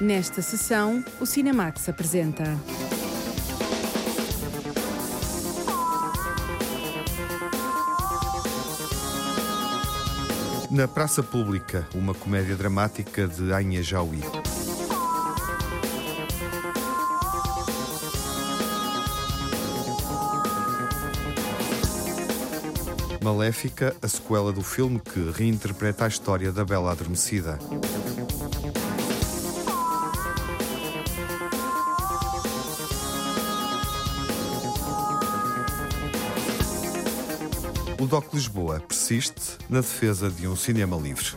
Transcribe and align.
Nesta 0.00 0.42
sessão, 0.42 1.02
o 1.18 1.24
Cinemax 1.24 1.88
apresenta. 1.88 2.44
Na 10.70 10.86
Praça 10.86 11.22
Pública, 11.22 11.88
uma 11.94 12.12
comédia 12.12 12.54
dramática 12.54 13.26
de 13.26 13.50
Anya 13.50 13.82
Jaui. 13.82 14.20
Maléfica, 23.22 23.96
a 24.02 24.06
sequela 24.06 24.52
do 24.52 24.62
filme 24.62 25.00
que 25.00 25.30
reinterpreta 25.30 26.04
a 26.04 26.08
história 26.08 26.52
da 26.52 26.66
Bela 26.66 26.92
Adormecida. 26.92 27.58
DOC 38.16 38.32
Lisboa 38.32 38.80
persiste 38.80 39.58
na 39.68 39.82
defesa 39.82 40.30
de 40.30 40.48
um 40.48 40.56
cinema 40.56 40.96
livre. 40.96 41.36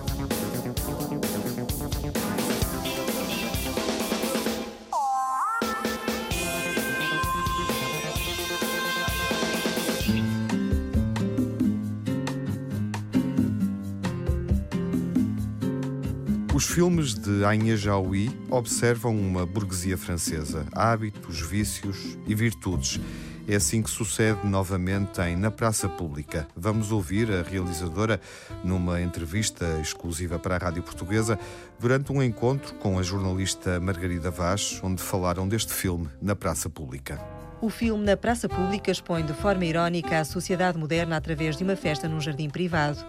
Os 16.56 16.66
filmes 16.66 17.14
de 17.14 17.44
Agnes 17.44 17.82
Jaoui 17.82 18.32
observam 18.50 19.20
uma 19.20 19.46
burguesia 19.46 19.98
francesa, 19.98 20.66
hábitos, 20.72 21.42
vícios 21.42 22.18
e 22.26 22.34
virtudes. 22.34 23.02
É 23.50 23.56
assim 23.56 23.82
que 23.82 23.90
sucede 23.90 24.46
novamente 24.46 25.20
em 25.22 25.36
Na 25.36 25.50
Praça 25.50 25.90
Pública. 25.90 26.48
Vamos 26.56 26.92
ouvir 26.92 27.32
a 27.32 27.42
realizadora 27.42 28.22
numa 28.64 29.02
entrevista 29.02 29.66
exclusiva 29.82 30.38
para 30.38 30.54
a 30.54 30.60
Rádio 30.60 30.84
Portuguesa 30.84 31.40
durante 31.80 32.12
um 32.12 32.22
encontro 32.22 32.76
com 32.76 33.00
a 33.00 33.02
jornalista 33.02 33.80
Margarida 33.80 34.30
Vaz, 34.30 34.80
onde 34.84 35.02
falaram 35.02 35.48
deste 35.48 35.74
filme 35.74 36.08
Na 36.22 36.36
Praça 36.36 36.70
Pública. 36.70 37.20
O 37.60 37.72
filme 37.72 38.06
Na 38.06 38.16
Praça 38.16 38.48
Pública 38.48 38.92
expõe 38.92 39.26
de 39.26 39.34
forma 39.34 39.66
irónica 39.66 40.20
a 40.20 40.26
sociedade 40.26 40.78
moderna 40.78 41.18
através 41.18 41.58
de 41.58 41.64
uma 41.64 41.76
festa 41.76 42.08
num 42.08 42.22
jardim 42.22 42.52
privado. 42.52 43.04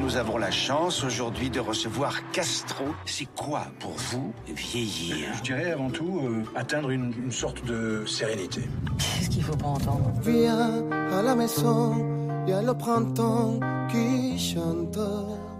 Nous 0.00 0.16
avons 0.16 0.38
la 0.38 0.50
chance 0.50 1.04
aujourd'hui 1.04 1.50
de 1.50 1.60
recevoir 1.60 2.30
Castro. 2.32 2.84
C'est 3.04 3.28
quoi 3.34 3.66
pour 3.78 3.92
vous 3.92 4.32
vieillir 4.46 5.34
Je 5.36 5.42
dirais 5.42 5.72
avant 5.72 5.90
tout 5.90 6.20
euh, 6.24 6.44
atteindre 6.54 6.90
une, 6.90 7.12
une 7.16 7.32
sorte 7.32 7.64
de 7.64 8.04
sérénité. 8.06 8.62
Qu'est-ce 8.98 9.30
qu'il 9.30 9.42
faut 9.42 9.56
pas 9.56 9.68
entendre 9.68 10.12
Viens 10.22 10.84
à 11.12 11.22
la 11.22 11.34
maison, 11.34 11.94
il 12.46 12.50
y 12.50 12.52
a 12.52 12.62
le 12.62 12.74
printemps 12.74 13.60
qui 13.90 14.38
chante. 14.38 14.98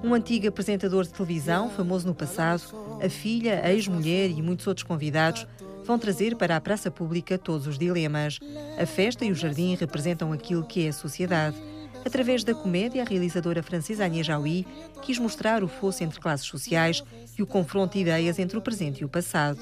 Um 0.03 0.15
antigo 0.15 0.49
apresentador 0.49 1.05
de 1.05 1.11
televisão, 1.11 1.69
famoso 1.69 2.07
no 2.07 2.15
passado, 2.15 2.63
a 3.05 3.09
filha, 3.11 3.61
a 3.63 3.71
ex-mulher 3.71 4.31
e 4.31 4.41
muitos 4.41 4.67
outros 4.67 4.83
convidados 4.83 5.47
vão 5.85 5.99
trazer 5.99 6.37
para 6.37 6.57
a 6.57 6.61
praça 6.61 6.91
pública 6.91 7.37
todos 7.37 7.67
os 7.67 7.77
dilemas. 7.79 8.39
A 8.81 8.87
festa 8.87 9.27
e 9.27 9.31
o 9.31 9.35
jardim 9.35 9.75
representam 9.75 10.33
aquilo 10.33 10.65
que 10.65 10.87
é 10.87 10.89
a 10.89 10.93
sociedade. 10.93 11.57
Através 12.05 12.45
da 12.45 12.55
comédia, 12.55 13.03
a 13.03 13.05
realizadora 13.05 13.63
francesa 13.63 14.05
Agnès 14.05 14.27
Jaoui 14.27 14.67
quis 15.03 15.19
mostrar 15.19 15.63
o 15.63 15.69
fosso 15.69 16.03
entre 16.03 16.21
classes 16.21 16.47
sociais 16.47 17.03
e 17.39 17.43
o 17.43 17.47
confronto 17.47 17.95
de 17.95 18.01
ideias 18.01 18.39
entre 18.39 18.57
o 18.57 18.63
presente 18.63 19.03
e 19.03 19.05
o 19.05 19.09
passado. 19.09 19.61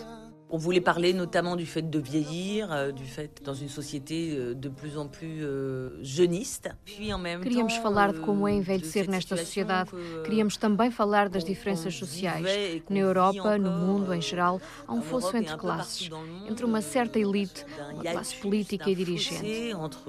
On 0.51 0.57
voulait 0.57 0.81
parler 0.81 1.13
notamment 1.13 1.57
du 1.57 1.67
fait 1.67 1.83
de 1.83 1.99
vieillir, 1.99 2.73
euh, 2.73 2.91
du 2.91 3.05
fait 3.05 3.43
dans 3.45 3.53
une 3.53 3.69
société 3.69 4.35
euh, 4.35 4.55
de 4.55 4.71
plus 4.71 4.97
en 4.97 5.07
plus 5.07 5.45
euh, 5.45 5.91
jeuniste. 6.03 6.71
Puis 6.87 7.13
en 7.13 7.19
même 7.19 7.43
Queríamos 7.43 7.75
temps, 7.75 7.83
falar 7.83 8.15
de 8.15 8.21
como 8.21 8.49
é 8.49 8.55
envelhecer 8.55 9.11
nesta 9.11 9.37
sociedade. 9.37 9.91
que, 9.91 10.23
Queríamos 10.25 10.57
também 10.57 10.91
falar 10.91 11.29
das 11.29 11.45
diferenças 11.45 11.95
sociais. 11.95 12.47
Na 12.89 12.99
Europa, 12.99 13.59
no 13.59 13.71
mundo 13.73 14.15
em 14.15 14.23
geral, 14.23 14.59
há 14.87 14.95
um 14.95 15.03
fosso 15.03 15.37
entre 15.37 15.55
classes, 15.59 16.09
entre 16.49 16.65
uma 16.65 16.81
certa 16.81 17.19
elite, 17.19 17.67
uma 17.93 18.03
classe 18.03 18.35
política 18.37 18.89
e 18.89 18.95
dirigente. 18.95 19.75
entre 19.75 20.01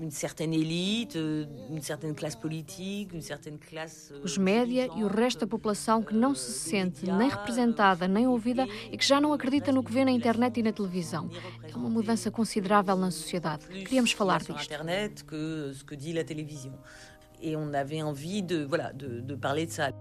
une 0.00 0.10
certaine 0.10 0.54
élite, 0.54 1.14
euh, 1.16 1.44
une 1.68 1.82
certaine 1.82 2.14
classe 2.14 2.34
politique, 2.34 3.12
une 3.12 3.20
certaine 3.20 3.58
classe. 3.58 4.10
euh, 4.12 4.24
Os 4.24 4.38
média 4.38 4.88
e 4.96 5.04
o 5.04 5.08
resto 5.08 5.40
da 5.40 5.46
população 5.46 6.02
que 6.02 6.14
não 6.14 6.34
se 6.34 6.52
sente 6.52 7.04
nem 7.04 7.28
representada 7.28 8.08
nem 8.08 8.26
ouvida 8.26 8.66
e 8.90 8.96
que 8.96 9.06
já 9.06 9.20
não 9.20 9.32
acredita 9.32 9.70
no 9.70 9.84
que 9.84 9.92
vê 9.92 10.04
na 10.04 10.10
internet 10.10 10.58
e 10.58 10.62
na 10.62 10.72
televisão. 10.72 11.28
É 11.62 11.76
uma 11.76 11.90
mudança 11.90 12.30
considerável 12.30 12.96
na 12.96 13.10
sociedade. 13.10 13.66
Queríamos 13.68 14.12
falar 14.12 14.38
disto. 14.38 14.62
Internet 14.64 15.22
que 15.24 15.72
ce 15.74 15.84
que 15.84 15.94
dit 15.96 16.14
la 16.14 16.24
télévision. 16.24 16.72
Et 17.42 17.56
on 17.56 17.72
avait 17.74 18.02
envie 18.02 18.42
de, 18.42 18.64
voilà, 18.64 18.92
de, 18.92 19.20
de 19.20 19.34
parler 19.36 19.66
de 19.66 19.72
ça. 19.72 19.92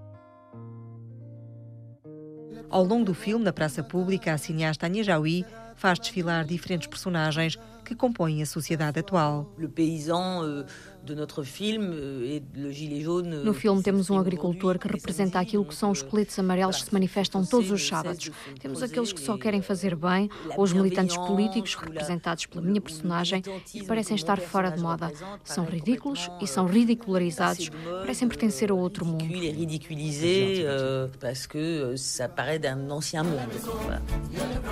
Ao 2.69 2.83
longo 2.83 3.05
do 3.05 3.13
filme, 3.13 3.43
na 3.43 3.51
praça 3.51 3.81
pública, 3.83 4.33
a 4.33 4.37
cineasta 4.37 4.85
Agnès 4.85 5.05
Jaoui 5.05 5.43
faz 5.75 5.97
desfilar 5.99 6.45
diferentes 6.45 6.87
personagens 6.87 7.57
que 7.89 7.95
compõem 7.95 8.43
a 8.43 8.45
sociedade 8.45 8.99
atual. 8.99 9.51
Euh, 9.59 10.63
de 11.03 11.13
euh, 11.15 13.01
jaune. 13.01 13.33
euh, 13.33 13.43
No 13.43 13.53
filme 13.53 13.81
temos 13.81 14.09
um 14.11 14.17
agricultor 14.17 14.77
que 14.77 14.87
representa 14.87 15.39
aquilo 15.39 15.65
que 15.65 15.73
são 15.73 15.89
os 15.89 16.03
coletes 16.03 16.37
amarelos 16.37 16.77
que 16.77 16.85
se 16.85 16.93
manifestam 16.93 17.43
todos 17.43 17.71
os 17.71 17.87
sábados. 17.87 18.29
Temos 18.59 18.83
aqueles 18.83 19.11
que 19.11 19.19
só 19.19 19.37
querem 19.37 19.61
fazer 19.61 19.95
bem, 19.95 20.29
ou 20.55 20.63
os 20.63 20.73
militantes 20.73 21.17
políticos 21.17 21.73
representados 21.75 22.45
pela 22.45 22.61
minha 22.61 22.81
personagem 22.81 23.41
e 23.73 23.79
que 23.79 23.87
parecem 23.87 24.15
estar 24.15 24.39
fora 24.39 24.69
de 24.69 24.79
moda. 24.81 25.11
São 25.43 25.65
ridículos 25.65 26.29
e 26.41 26.45
são 26.45 26.65
ridicularizados, 26.65 27.69
parecem 28.01 28.27
pertencer 28.27 28.69
a 28.69 28.75
outro 28.75 29.05
mundo. 29.05 29.23
Ridiculisé 29.23 30.63
euh, 30.63 31.07
parce 31.19 31.47
que 31.47 31.57
euh, 31.57 31.97
ça 31.97 32.27
paraît 32.29 32.59
d'un 32.59 32.91
ancien 32.91 33.23
monde. 33.23 33.49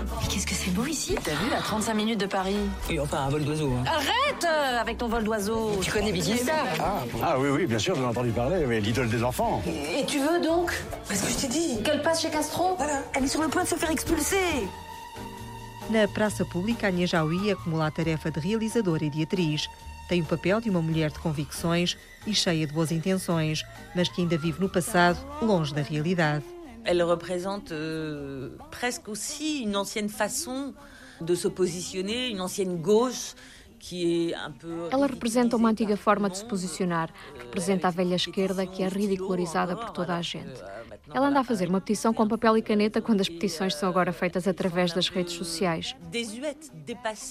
Voilà. 0.06 0.28
Qu'est-ce 0.30 0.46
que 0.48 0.54
c'est 0.54 0.72
beau 0.72 0.86
ici 0.86 1.16
T'as 1.24 1.32
vu, 1.32 1.52
à 1.54 1.62
35 1.62 1.94
minutes 1.94 2.20
de 2.20 2.26
Paris 2.26 2.56
Et 2.90 3.00
enfin, 3.00 3.20
un 3.26 3.30
vol 3.30 3.44
d'oiseau. 3.44 3.72
hein. 3.72 3.84
Arrête 3.88 4.46
euh, 4.46 4.80
avec 4.82 4.98
ton 4.98 5.08
vol 5.08 5.24
d'oiseau 5.24 5.72
Tu 5.82 5.92
connais 5.92 6.12
Biggie 6.12 6.38
Star 6.38 6.66
Ah 7.24 7.40
oui, 7.40 7.50
oui, 7.50 7.66
bien 7.66 7.80
sûr, 7.80 7.96
j'en 7.96 8.04
ai 8.04 8.06
entendu 8.06 8.32
parler, 8.32 8.66
mais 8.68 8.80
l'idole 8.80 9.10
des 9.10 9.24
enfants. 9.24 9.62
Et 9.68 10.06
tu 10.06 10.20
veux 10.20 10.40
donc 10.42 10.72
Parce 11.08 11.22
que 11.22 11.30
je 11.32 11.38
t'ai 11.38 11.48
dit 11.48 11.82
Qu'elle 11.84 12.02
passe 12.02 12.22
chez 12.22 12.30
Castro 12.30 12.76
Voilà, 12.78 13.02
elle 13.14 13.24
est 13.24 13.28
sur 13.28 13.42
le 13.42 13.48
point 13.48 13.64
de 13.64 13.68
se 13.70 13.76
faire 13.76 13.92
expulser 13.92 14.68
Na 15.90 16.08
praça 16.08 16.44
pública, 16.46 16.88
Agnès 16.88 17.10
Jaoui 17.10 17.52
acumula 17.52 17.86
a 17.88 17.92
tarefa 17.92 18.30
de 18.30 18.40
realizadora 18.40 19.04
e 19.06 19.10
de 19.10 19.24
atriz. 19.24 19.70
Tem 20.10 20.22
o 20.22 20.26
papel 20.26 20.62
de 20.62 20.70
uma 20.70 20.82
mulher 20.82 21.12
de 21.12 21.20
convicções 21.20 21.98
e 22.26 22.34
cheia 22.34 22.66
de 22.68 22.74
boas 22.74 22.92
intenções, 22.92 23.64
mas 23.96 24.08
que 24.10 24.22
ainda 24.22 24.38
vive 24.38 24.60
no 24.62 24.70
passado, 24.70 25.18
longe 25.42 25.74
da 25.74 25.82
realidade. 25.82 26.44
Elle 26.88 27.04
représente 27.04 27.74
euh, 27.74 28.50
presque 28.72 29.10
aussi 29.10 29.62
une 29.62 29.76
ancienne 29.76 30.08
façon 30.08 30.74
de 31.20 31.36
se 31.36 31.50
positionner, 31.50 32.30
une 32.30 32.42
ancienne 32.42 32.82
gauche. 32.82 33.36
Ela 34.92 35.06
representa 35.06 35.56
uma 35.56 35.70
antiga 35.70 35.96
forma 35.96 36.30
de 36.30 36.40
se 36.40 36.46
posicionar, 36.46 37.10
monde. 37.10 37.44
representa 37.44 37.88
a 37.88 37.92
velha 37.92 38.16
esquerda 38.16 38.66
que 38.66 38.82
é 38.82 38.88
ridicularizada 38.88 39.76
por 39.76 39.92
toda 39.92 40.16
a 40.16 40.22
gente. 40.22 40.62
Ela 41.14 41.28
anda 41.28 41.42
a 41.42 41.44
fazer 41.44 41.70
uma 41.70 41.80
petição 41.80 42.14
com 42.14 42.28
papel 42.28 42.58
e 42.58 42.62
caneta 42.62 43.02
quando 43.02 43.22
as 43.22 43.30
petições 43.30 43.76
são 43.76 43.88
agora 43.88 44.12
feitas 44.12 44.48
através 44.48 44.94
das 44.94 45.10
redes 45.10 45.34
sociais. 45.34 45.96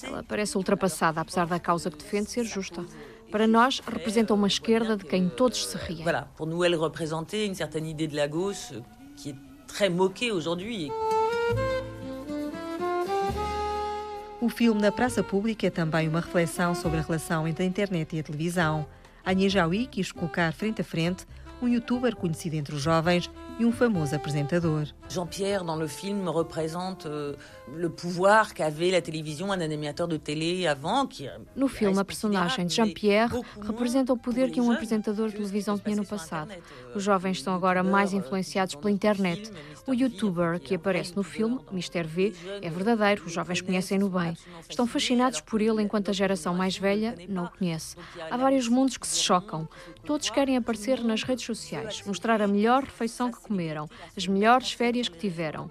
Ela 0.04 0.22
parece 0.22 0.56
ultrapassada, 0.56 1.20
apesar 1.20 1.46
da 1.46 1.58
causa 1.58 1.90
que 1.90 1.98
defende 1.98 2.30
ser 2.30 2.44
justa. 2.44 2.84
Para 3.30 3.46
nós, 3.46 3.80
representa 3.80 4.32
uma 4.32 4.46
esquerda 4.46 4.96
de 4.96 5.04
quem 5.04 5.28
todos 5.28 5.66
se 5.66 5.76
riem. 5.76 6.04
Voilà, 6.04 6.28
pour 6.36 6.46
nous, 6.46 6.64
elle 6.64 6.76
représentait 6.76 7.44
une 7.44 7.56
certaine 7.56 7.86
idée 7.86 8.06
de 8.06 8.14
la 8.14 8.28
gauche 8.28 8.70
euh, 8.72 8.80
qui 9.16 9.30
est 9.30 9.36
très 9.66 9.88
moquée 9.88 10.32
aujourd'hui. 10.32 10.90
O 14.40 14.48
filme 14.48 14.80
Na 14.80 14.92
Praça 14.92 15.22
Pública 15.22 15.66
é 15.66 15.70
também 15.70 16.08
uma 16.08 16.20
reflexão 16.20 16.74
sobre 16.74 16.98
a 16.98 17.02
relação 17.02 17.48
entre 17.48 17.64
a 17.64 17.66
internet 17.66 18.14
e 18.14 18.20
a 18.20 18.22
televisão. 18.22 18.86
Agnès 19.24 19.52
Jaoui 19.52 19.86
quis 19.86 20.12
colocar 20.12 20.52
frente 20.52 20.80
a 20.80 20.84
frente 20.84 21.26
um 21.60 21.66
youtuber 21.66 22.14
conhecido 22.14 22.54
entre 22.54 22.74
os 22.74 22.82
jovens 22.82 23.30
e 23.58 23.64
um 23.64 23.72
famoso 23.72 24.14
apresentador. 24.14 24.86
Jean-Pierre, 25.08 25.64
dans 25.64 25.76
le 25.76 25.86
film, 25.86 26.28
représente 26.28 27.06
euh, 27.06 27.34
le 27.74 27.88
pouvoir 27.88 28.54
qu'avait 28.54 28.90
la 28.90 29.00
télévision, 29.00 29.52
un 29.52 29.60
animateur 29.60 30.08
de 30.08 30.16
télé 30.16 30.66
avant. 30.66 31.06
Qui 31.06 31.28
No 31.56 31.68
filme, 31.68 31.98
a 31.98 32.04
personagem 32.04 32.66
de 32.66 32.74
Jean-Pierre 32.74 33.32
representa 33.60 34.12
o 34.12 34.16
poder 34.16 34.50
que 34.50 34.60
um 34.60 34.70
apresentador 34.70 35.28
de 35.28 35.36
televisão 35.36 35.78
tinha 35.78 35.96
no 35.96 36.04
passado. 36.04 36.52
Os 36.94 37.02
jovens 37.02 37.42
são 37.42 37.54
agora 37.54 37.82
mais 37.82 38.12
influenciados 38.12 38.74
pela 38.74 38.90
internet. 38.90 39.50
O 39.86 39.94
youtuber 39.94 40.58
que 40.60 40.74
aparece 40.74 41.14
no 41.16 41.22
filme, 41.22 41.60
Mr. 41.70 42.02
V, 42.02 42.34
é 42.60 42.68
verdadeiro, 42.68 43.24
os 43.24 43.32
jovens 43.32 43.60
conhecem-no 43.60 44.08
bem. 44.08 44.36
Estão 44.68 44.86
fascinados 44.86 45.40
por 45.40 45.62
ele 45.62 45.82
enquanto 45.82 46.10
a 46.10 46.12
geração 46.12 46.54
mais 46.54 46.76
velha 46.76 47.14
não 47.28 47.44
o 47.44 47.50
conhece. 47.50 47.96
Há 48.30 48.36
vários 48.36 48.68
mundos 48.68 48.96
que 48.96 49.06
se 49.06 49.20
chocam. 49.20 49.68
Todos 50.04 50.28
querem 50.28 50.56
aparecer 50.56 51.02
nas 51.04 51.22
redes 51.22 51.44
sociais, 51.44 52.02
mostrar 52.04 52.42
a 52.42 52.48
melhor 52.48 52.82
refeição 52.82 53.30
que 53.30 53.45
comeram, 53.46 53.88
as 54.16 54.26
melhores 54.26 54.72
férias 54.72 55.08
que 55.08 55.18
tiveram. 55.18 55.70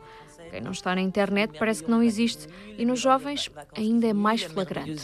Quem 0.52 0.62
não 0.62 0.72
está 0.72 0.96
na 0.96 1.02
internet 1.02 1.58
parece 1.58 1.84
que 1.84 1.92
não 1.92 2.02
existe 2.02 2.48
e 2.78 2.86
nos 2.86 3.00
jovens 3.00 3.50
ainda 3.76 4.08
é 4.08 4.14
mais 4.14 4.44
flagrante. 4.44 4.96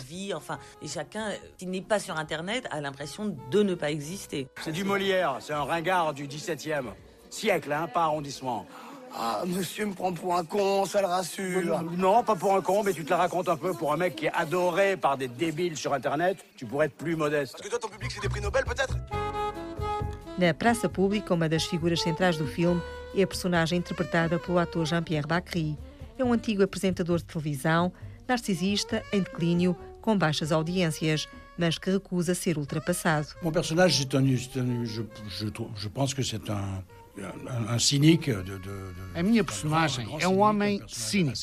C'est 4.64 4.72
du 4.72 4.84
Molière, 4.84 5.38
c'est 5.42 5.54
un 5.54 5.64
ringard 5.64 6.14
du 6.14 6.28
17e 6.28 6.94
siècle, 7.30 7.72
hein, 7.72 7.88
pas 7.88 8.04
arrondissement. 8.04 8.66
Ah, 9.14 9.44
monsieur 9.46 9.86
me 9.86 9.94
prend 9.94 10.14
pour 10.14 10.38
un 10.38 10.46
con, 10.46 10.86
ça 10.86 11.02
le 11.02 11.08
rassure. 11.08 11.82
Non, 11.98 12.24
pas 12.24 12.36
pour 12.36 12.56
un 12.56 12.62
con, 12.62 12.84
mais 12.84 12.94
tu 12.94 13.04
te 13.04 13.10
la 13.10 13.18
racontes 13.18 13.50
un 13.50 13.58
peu 13.58 13.74
pour 13.74 13.92
un 13.92 13.98
mec 13.98 14.16
qui 14.16 14.28
est 14.28 14.32
adoré 14.34 14.96
par 14.96 15.18
des 15.18 15.28
débiles 15.28 15.76
sur 15.76 15.94
Internet. 15.94 16.38
Tu 16.56 16.66
pourrais 16.66 16.86
être 16.86 16.96
plus 16.96 17.18
modeste. 17.18 17.54
Parce 17.54 17.64
que 17.64 17.70
toi, 17.70 17.80
ton 17.80 17.90
public, 17.90 18.10
c'est 18.12 18.22
des 18.22 18.30
prix 18.30 18.40
Nobel, 18.40 18.64
peut-être? 18.64 18.96
Na 20.38 20.54
praça 20.54 20.88
pública, 20.89 21.33
uma 21.33 21.48
das 21.48 21.66
figuras 21.66 22.01
centrais 22.01 22.38
do 22.38 22.48
filme 22.48 22.81
é 23.16 23.24
a 23.24 23.28
personagem 23.28 23.80
interpretada 23.80 24.39
pelo 24.39 24.57
ator 24.57 24.86
Jean-Pierre 24.86 25.28
Bacry. 25.28 25.78
É 26.18 26.24
um 26.24 26.33
antigo 26.33 26.63
apresentador 26.63 27.18
de 27.18 27.25
televisão, 27.25 27.92
narcisista, 28.28 29.04
em 29.12 29.22
declínio, 29.22 29.75
com 30.01 30.18
baixas 30.18 30.51
audiências, 30.51 31.28
mas 31.57 31.78
que 31.78 31.92
recusa 31.92 32.33
ser 32.33 32.57
ultrapassado. 32.57 33.28
Mon 33.44 33.51
personnage, 33.51 33.98
c'est 34.00 34.16
un, 34.16 34.24
un, 34.24 34.86
je, 34.86 35.04
je, 35.28 35.45
je 35.75 35.89
pense 35.89 36.13
que 36.13 36.24
c'est 36.24 36.50
un, 36.50 36.84
a 39.13 39.24
minha 39.24 39.44
personagem 39.44 40.07
é 40.19 40.27
um 40.27 40.39
homem 40.39 40.81
cínico, 40.88 41.38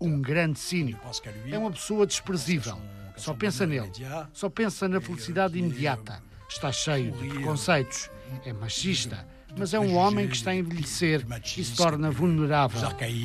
um 0.00 0.20
grande 0.20 0.58
cínico. 0.58 1.00
É 1.46 1.56
uma 1.56 1.70
pessoa 1.70 2.06
desprezível. 2.06 2.76
Só 3.16 3.32
pensa 3.32 3.64
nele, 3.64 3.90
só 4.32 4.48
pensa 4.48 4.88
na 4.88 5.00
felicidade 5.00 5.58
imediata. 5.58 6.20
Está 6.48 6.72
cheio 6.72 7.12
de 7.12 7.28
preconceitos, 7.28 8.10
é 8.44 8.52
machista, 8.52 9.26
mas 9.56 9.74
é 9.74 9.80
um 9.80 9.96
homem 9.96 10.28
que 10.28 10.34
está 10.34 10.50
a 10.50 10.56
envelhecer 10.56 11.26
e 11.56 11.64
se 11.64 11.76
torna 11.76 12.10
vulnerável. 12.10 12.80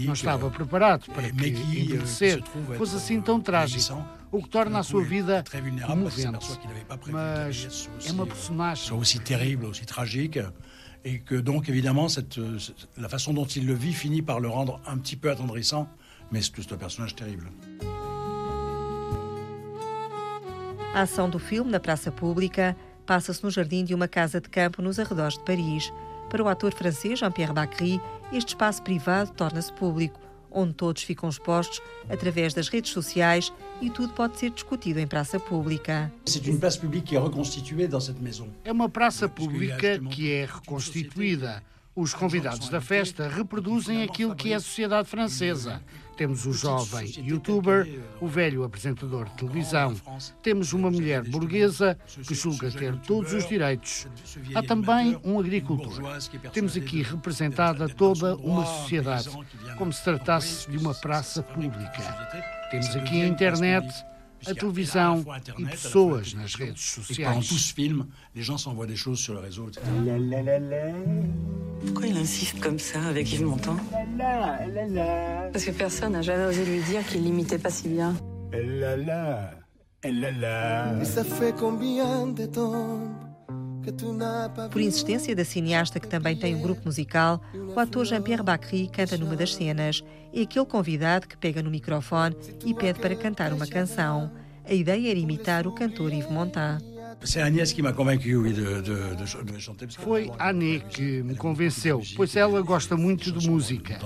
Não 0.05 0.13
estava 0.13 0.49
preparado 0.49 1.05
para 1.11 1.29
que 1.31 1.45
envelhecer 1.45 2.43
fosse 2.77 2.95
assim 2.95 3.21
tão 3.21 3.39
trágico, 3.39 4.05
o 4.31 4.41
que 4.41 4.49
torna 4.49 4.79
a 4.79 4.83
sua 4.83 5.03
vida 5.03 5.43
comovente. 5.85 6.47
Mas 7.11 7.89
é 8.05 8.11
uma 8.11 8.27
personagem. 8.27 8.93
aussi 8.93 9.19
terrible, 9.19 9.67
aussi 9.67 9.85
tragique. 9.85 10.39
Et 11.05 11.19
que 11.19 11.41
donc, 11.41 11.69
évidemment, 11.69 12.09
cette, 12.09 12.37
la 12.97 13.07
façon 13.07 13.33
dont 13.33 13.45
il 13.45 13.65
le 13.65 13.73
vit 13.73 13.93
finit 13.93 14.21
par 14.21 14.41
le 14.41 14.49
rendre 14.49 14.81
un 14.85 14.97
petit 14.97 15.15
peu 15.15 15.29
attendrissant, 15.29 15.87
mais 16.31 16.41
c'est 16.41 16.51
tout 16.51 16.73
un 16.73 16.77
personnage 16.77 17.15
terrible. 17.15 17.49
A 20.93 21.01
ação 21.01 21.29
do 21.29 21.37
filme 21.37 21.69
na 21.69 21.79
praça 21.79 22.11
pública 22.11 22.75
passa-se 23.07 23.41
no 23.41 23.49
jardim 23.49 23.85
de 23.85 23.95
uma 23.95 24.07
casa 24.07 24.39
de 24.41 24.49
campo 24.49 24.81
nos 24.81 24.99
arredores 24.99 25.37
de 25.37 25.43
Paris. 25.45 25.91
Para 26.29 26.43
o 26.43 26.49
ator 26.49 26.73
francês 26.73 27.19
Jean-Pierre 27.19 27.53
Bacry, 27.53 28.01
este 28.33 28.49
espaço 28.49 28.83
privado 28.83 29.31
torna-se 29.31 29.71
público, 29.71 30.19
onde 30.51 30.73
todos 30.73 31.03
ficam 31.03 31.29
expostos 31.29 31.81
através 32.09 32.53
das 32.53 32.67
redes 32.67 32.91
sociais 32.91 33.51
e 33.81 33.89
tudo 33.89 34.11
pode 34.13 34.37
ser 34.37 34.49
discutido 34.49 34.99
em 34.99 35.07
praça 35.07 35.39
pública. 35.39 36.11
É 38.65 38.71
uma 38.71 38.89
praça 38.89 39.29
pública 39.29 39.99
que 40.11 40.31
é 40.33 40.45
reconstituída. 40.45 41.63
Os 41.95 42.13
convidados 42.13 42.69
da 42.69 42.79
festa 42.79 43.27
reproduzem 43.27 44.03
aquilo 44.03 44.35
que 44.35 44.51
é 44.51 44.55
a 44.55 44.59
sociedade 44.59 45.09
francesa. 45.09 45.81
Temos 46.17 46.47
o 46.47 46.51
jovem 46.51 47.13
youtuber, 47.19 47.87
o 48.19 48.27
velho 48.27 48.63
apresentador 48.63 49.29
de 49.29 49.35
televisão. 49.35 49.95
Temos 50.41 50.73
uma 50.73 50.89
mulher 50.89 51.23
burguesa 51.23 51.97
que 52.27 52.33
julga 52.33 52.71
ter 52.71 52.97
todos 53.01 53.33
os 53.33 53.47
direitos. 53.47 54.07
Há 54.55 54.63
também 54.63 55.17
um 55.23 55.39
agricultor. 55.39 56.01
Temos 56.51 56.75
aqui 56.75 57.03
representada 57.03 57.87
toda 57.87 58.35
uma 58.37 58.65
sociedade, 58.65 59.29
como 59.77 59.93
se 59.93 60.03
tratasse 60.03 60.69
de 60.69 60.77
uma 60.77 60.95
praça 60.95 61.43
pública. 61.43 62.01
Temos 62.71 62.95
aqui 62.95 63.21
a 63.21 63.27
internet 63.27 63.87
a 64.45 64.53
televisão 64.53 65.25
e 65.57 65.65
pessoas 65.65 66.33
nas 66.33 66.55
redes 66.55 66.83
sociais. 66.83 67.29
Pendant 67.29 67.47
tout 67.47 67.57
ce 67.57 67.73
film, 67.73 68.07
les 68.35 68.43
gens 68.43 68.57
s'envoient 68.57 68.87
des 68.87 68.95
choses 68.95 69.19
sur 69.19 69.33
le 69.33 69.39
réseau, 69.39 69.67
etc. 69.69 69.81
Pourquoi 71.85 72.07
il 72.07 72.17
insiste 72.17 72.59
comme 72.59 72.79
ça 72.79 73.01
avec 73.03 73.31
Yves 73.31 73.45
Montand 73.45 73.77
Parce 75.51 75.65
que 75.65 75.71
personne 75.71 76.13
n'a 76.13 76.21
jamais 76.21 76.45
osé 76.45 76.65
lui 76.65 76.81
dire 76.81 77.05
qu'il 77.05 77.23
l'imitait 77.23 77.59
pas 77.59 77.69
si 77.69 77.87
bien. 77.89 78.13
Et 80.03 81.05
ça 81.05 81.23
fait 81.23 81.55
combien 81.55 82.27
de 82.27 82.45
temps 82.45 82.99
Por 84.71 84.81
insistência 84.81 85.33
da 85.33 85.45
cineasta, 85.45 85.97
que 85.99 86.07
também 86.07 86.35
tem 86.35 86.53
um 86.55 86.61
grupo 86.61 86.81
musical, 86.83 87.41
o 87.73 87.79
ator 87.79 88.03
Jean-Pierre 88.03 88.43
Bacry 88.43 88.89
canta 88.89 89.17
numa 89.17 89.35
das 89.35 89.55
cenas. 89.55 90.03
É 90.33 90.41
aquele 90.41 90.65
convidado 90.65 91.25
que 91.25 91.37
pega 91.37 91.63
no 91.63 91.71
microfone 91.71 92.35
e 92.65 92.73
pede 92.73 92.99
para 92.99 93.15
cantar 93.15 93.53
uma 93.53 93.65
canção. 93.65 94.29
A 94.65 94.73
ideia 94.73 95.09
era 95.09 95.19
imitar 95.19 95.65
o 95.65 95.71
cantor 95.71 96.11
Yves 96.11 96.29
Montand. 96.29 96.79
Foi 97.23 97.41
a 97.41 97.45
Agnès 100.49 100.83
que 100.89 101.23
me 101.23 101.35
convenceu, 101.35 102.01
pois 102.15 102.35
ela 102.35 102.61
gosta 102.61 102.95
muito 102.95 103.31
de 103.31 103.49
música. 103.49 103.99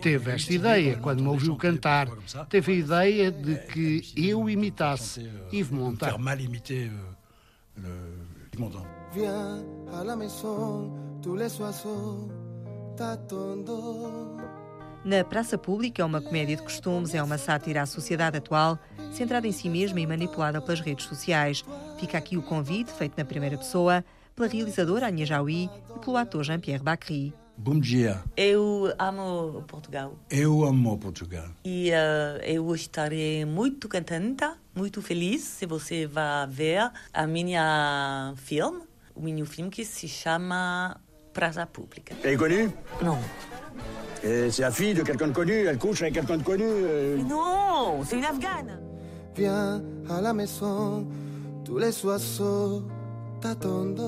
Teve 0.00 0.30
esta 0.30 0.52
ideia 0.52 0.96
quando 0.96 1.22
me 1.22 1.28
ouviu 1.28 1.54
cantar. 1.56 2.08
Teve 2.48 2.72
a 2.72 2.74
ideia 2.76 3.30
de 3.30 3.56
que 3.56 4.02
eu 4.16 4.48
imitasse 4.48 5.30
Yves 5.52 5.70
Montand. 5.70 6.18
Viens 9.14 9.64
à 9.92 10.04
la 10.04 10.16
maison, 10.16 10.92
tous 11.22 11.34
les 11.34 11.60
oiseaux 11.60 12.28
t'attendent. 12.96 13.70
Na 15.04 15.24
Praça 15.24 15.56
Pública 15.56 16.02
é 16.02 16.04
uma 16.04 16.20
comédia 16.20 16.56
de 16.56 16.62
costumes, 16.62 17.14
é 17.14 17.22
uma 17.22 17.38
sátira 17.38 17.82
à 17.82 17.86
sociedade 17.86 18.36
atual, 18.36 18.78
centrada 19.12 19.46
em 19.46 19.52
si 19.52 19.68
mesma 19.68 20.00
e 20.00 20.06
manipulada 20.06 20.60
pelas 20.60 20.80
redes 20.80 21.06
sociais. 21.06 21.64
Fica 21.98 22.18
aqui 22.18 22.36
o 22.36 22.42
convite, 22.42 22.90
feito 22.92 23.14
na 23.16 23.24
primeira 23.24 23.56
pessoa, 23.56 24.04
pela 24.34 24.48
realizadora 24.48 25.06
Anya 25.06 25.26
Jaui 25.26 25.68
e 25.94 25.98
pelo 25.98 26.16
ator 26.16 26.44
Jean-Pierre 26.44 26.82
Bacry. 26.82 27.34
Bom 27.56 27.80
dia. 27.80 28.22
Eu 28.36 28.94
amo 29.00 29.64
Portugal. 29.66 30.16
Eu 30.30 30.64
amo 30.64 30.96
Portugal. 30.96 31.46
E 31.64 31.90
uh, 31.90 32.40
eu 32.44 32.72
estarei 32.72 33.44
muito 33.44 33.88
contente, 33.88 34.48
muito 34.76 35.02
feliz 35.02 35.42
se 35.42 35.66
você 35.66 36.06
vai 36.06 36.46
ver 36.46 36.88
a 37.12 37.26
minha 37.26 38.32
filme, 38.36 38.82
o 39.12 39.22
meu 39.22 39.44
filme 39.44 39.70
que 39.70 39.84
se 39.84 40.06
chama 40.06 41.00
Praça 41.32 41.66
Pública. 41.66 42.14
Connue 42.38 42.70
Non. 43.02 43.18
Et 44.22 44.50
C'est 44.52 44.62
la 44.62 44.70
fille 44.70 44.94
de 44.94 45.02
quelqu'un 45.02 45.28
de 45.28 45.32
connu, 45.32 45.66
elle 45.66 45.78
couche 45.78 46.02
avec 46.02 46.14
quelqu'un 46.14 46.38
de 46.38 46.42
connu. 46.44 46.64
euh. 46.64 47.16
Mais 47.16 47.24
non, 47.24 48.04
c'est 48.04 48.16
une 48.18 48.24
Afghane. 48.24 48.78
Viens 49.38 49.80
à 50.10 50.20
la 50.20 50.34
maison, 50.34 51.06
tous 51.64 51.78
les 51.78 52.04
oiseaux 52.04 52.82
t'attendent. 53.40 54.00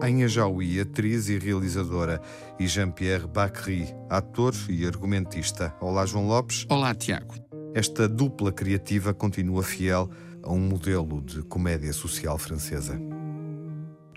Anya 0.00 0.26
Jaui, 0.26 0.80
atriz 0.80 1.28
e 1.28 1.36
realizadora, 1.36 2.18
e 2.58 2.66
Jean-Pierre 2.66 3.28
Bacry, 3.28 3.94
ator 4.08 4.54
e 4.70 4.86
argumentista. 4.86 5.74
Olá, 5.78 6.06
João 6.06 6.26
Lopes. 6.26 6.64
Olá, 6.70 6.94
Tiago. 6.94 7.34
Esta 7.74 8.08
dupla 8.08 8.50
criativa 8.50 9.12
continua 9.12 9.62
fiel 9.62 10.08
a 10.42 10.50
um 10.50 10.58
modelo 10.58 11.20
de 11.20 11.42
comédia 11.42 11.92
social 11.92 12.38
francesa. 12.38 12.98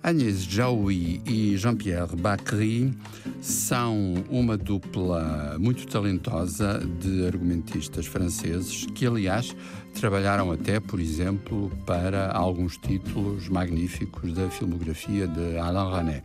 Agnès 0.06 0.44
Jaoui 0.44 1.20
e 1.26 1.58
Jean-Pierre 1.58 2.16
Bacry 2.16 2.94
são 3.42 4.14
uma 4.30 4.56
dupla 4.56 5.58
muito 5.60 5.88
talentosa 5.88 6.80
de 7.00 7.26
argumentistas 7.26 8.06
franceses 8.06 8.86
que, 8.94 9.08
aliás, 9.08 9.56
trabalharam 9.96 10.52
até, 10.52 10.80
por 10.80 11.00
exemplo, 11.00 11.72
para 11.88 12.32
alguns 12.32 12.78
títulos 12.78 13.50
magníficos 13.50 14.32
da 14.32 14.48
filmografia 14.48 15.28
de 15.28 15.58
Alain 15.58 15.92
René. 15.92 16.24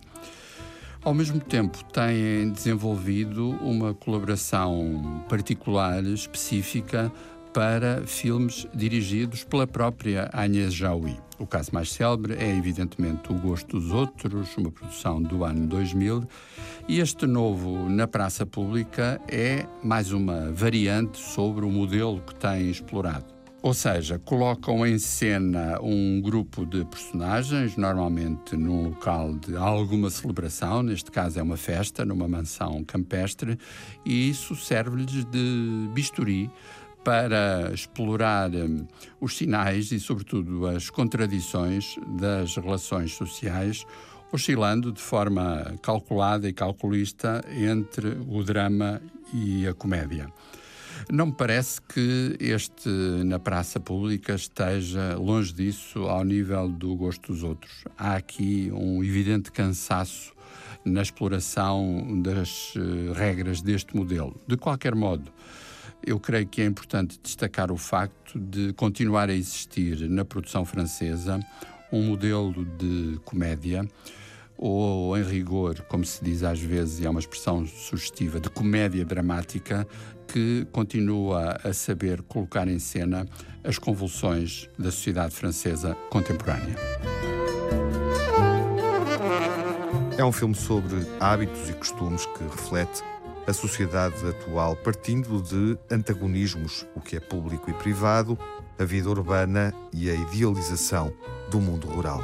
Ao 1.02 1.14
mesmo 1.14 1.40
tempo, 1.40 1.82
têm 1.84 2.50
desenvolvido 2.50 3.48
uma 3.62 3.94
colaboração 3.94 5.24
particular, 5.26 6.04
específica, 6.04 7.10
para 7.52 8.06
filmes 8.06 8.66
dirigidos 8.74 9.44
pela 9.44 9.66
própria 9.66 10.28
Agnès 10.32 10.74
Jaoui. 10.74 11.16
O 11.38 11.46
caso 11.46 11.70
mais 11.72 11.90
célebre 11.90 12.34
é, 12.34 12.56
evidentemente, 12.56 13.32
O 13.32 13.34
Gosto 13.34 13.80
dos 13.80 13.90
Outros, 13.90 14.56
uma 14.56 14.70
produção 14.70 15.22
do 15.22 15.44
ano 15.44 15.66
2000, 15.66 16.28
e 16.88 17.00
este 17.00 17.26
novo 17.26 17.88
Na 17.88 18.06
Praça 18.06 18.44
Pública 18.44 19.20
é 19.26 19.66
mais 19.82 20.12
uma 20.12 20.52
variante 20.52 21.18
sobre 21.18 21.64
o 21.64 21.70
modelo 21.70 22.20
que 22.20 22.34
tem 22.34 22.70
explorado. 22.70 23.40
Ou 23.62 23.74
seja, 23.74 24.18
colocam 24.18 24.86
em 24.86 24.98
cena 24.98 25.78
um 25.82 26.18
grupo 26.22 26.64
de 26.64 26.82
personagens, 26.86 27.76
normalmente 27.76 28.56
num 28.56 28.88
local 28.88 29.34
de 29.34 29.54
alguma 29.54 30.08
celebração, 30.08 30.82
neste 30.82 31.10
caso 31.10 31.38
é 31.38 31.42
uma 31.42 31.58
festa, 31.58 32.02
numa 32.02 32.26
mansão 32.26 32.82
campestre, 32.82 33.58
e 34.04 34.30
isso 34.30 34.56
serve-lhes 34.56 35.26
de 35.26 35.88
bisturi 35.92 36.50
para 37.04 37.70
explorar 37.72 38.50
hum, 38.50 38.86
os 39.20 39.36
sinais 39.36 39.92
e, 39.92 40.00
sobretudo, 40.00 40.66
as 40.66 40.90
contradições 40.90 41.96
das 42.18 42.56
relações 42.56 43.12
sociais 43.14 43.84
oscilando 44.32 44.92
de 44.92 45.00
forma 45.00 45.74
calculada 45.82 46.48
e 46.48 46.52
calculista 46.52 47.44
entre 47.50 48.18
o 48.28 48.42
drama 48.44 49.00
e 49.32 49.66
a 49.66 49.74
comédia. 49.74 50.32
Não 51.10 51.26
me 51.26 51.32
parece 51.32 51.80
que 51.80 52.36
este, 52.38 52.88
na 53.24 53.38
praça 53.38 53.80
pública, 53.80 54.34
esteja 54.34 55.16
longe 55.16 55.52
disso 55.52 56.00
ao 56.00 56.22
nível 56.24 56.68
do 56.68 56.94
gosto 56.94 57.32
dos 57.32 57.42
outros. 57.42 57.84
Há 57.96 58.16
aqui 58.16 58.70
um 58.72 59.02
evidente 59.02 59.50
cansaço 59.50 60.32
na 60.84 61.02
exploração 61.02 62.20
das 62.22 62.74
uh, 62.76 63.12
regras 63.14 63.60
deste 63.60 63.96
modelo. 63.96 64.38
De 64.46 64.56
qualquer 64.56 64.94
modo, 64.94 65.32
eu 66.06 66.18
creio 66.18 66.46
que 66.46 66.62
é 66.62 66.64
importante 66.64 67.18
destacar 67.22 67.70
o 67.70 67.76
facto 67.76 68.38
de 68.38 68.72
continuar 68.72 69.28
a 69.28 69.34
existir 69.34 70.08
na 70.08 70.24
produção 70.24 70.64
francesa 70.64 71.40
um 71.92 72.02
modelo 72.02 72.64
de 72.64 73.18
comédia, 73.24 73.86
ou 74.56 75.16
em 75.16 75.24
rigor, 75.24 75.80
como 75.88 76.04
se 76.04 76.22
diz 76.22 76.42
às 76.42 76.60
vezes, 76.60 77.00
e 77.00 77.06
é 77.06 77.10
uma 77.10 77.20
expressão 77.20 77.66
sugestiva, 77.66 78.38
de 78.38 78.48
comédia 78.50 79.04
dramática, 79.04 79.86
que 80.28 80.66
continua 80.70 81.58
a 81.64 81.72
saber 81.72 82.22
colocar 82.22 82.68
em 82.68 82.78
cena 82.78 83.26
as 83.64 83.78
convulsões 83.78 84.68
da 84.78 84.90
sociedade 84.90 85.34
francesa 85.34 85.94
contemporânea. 86.08 86.76
É 90.16 90.24
um 90.24 90.30
filme 90.30 90.54
sobre 90.54 91.06
hábitos 91.18 91.70
e 91.70 91.72
costumes 91.72 92.26
que 92.26 92.44
reflete 92.44 93.02
a 93.50 93.52
sociedade 93.52 94.24
atual, 94.26 94.76
partindo 94.76 95.42
de 95.42 95.76
antagonismos, 95.92 96.86
o 96.94 97.00
que 97.00 97.16
é 97.16 97.20
público 97.20 97.68
e 97.68 97.74
privado, 97.74 98.38
a 98.78 98.84
vida 98.84 99.10
urbana 99.10 99.74
e 99.92 100.08
a 100.08 100.14
idealização 100.14 101.12
do 101.50 101.60
mundo 101.60 101.88
rural. 101.88 102.22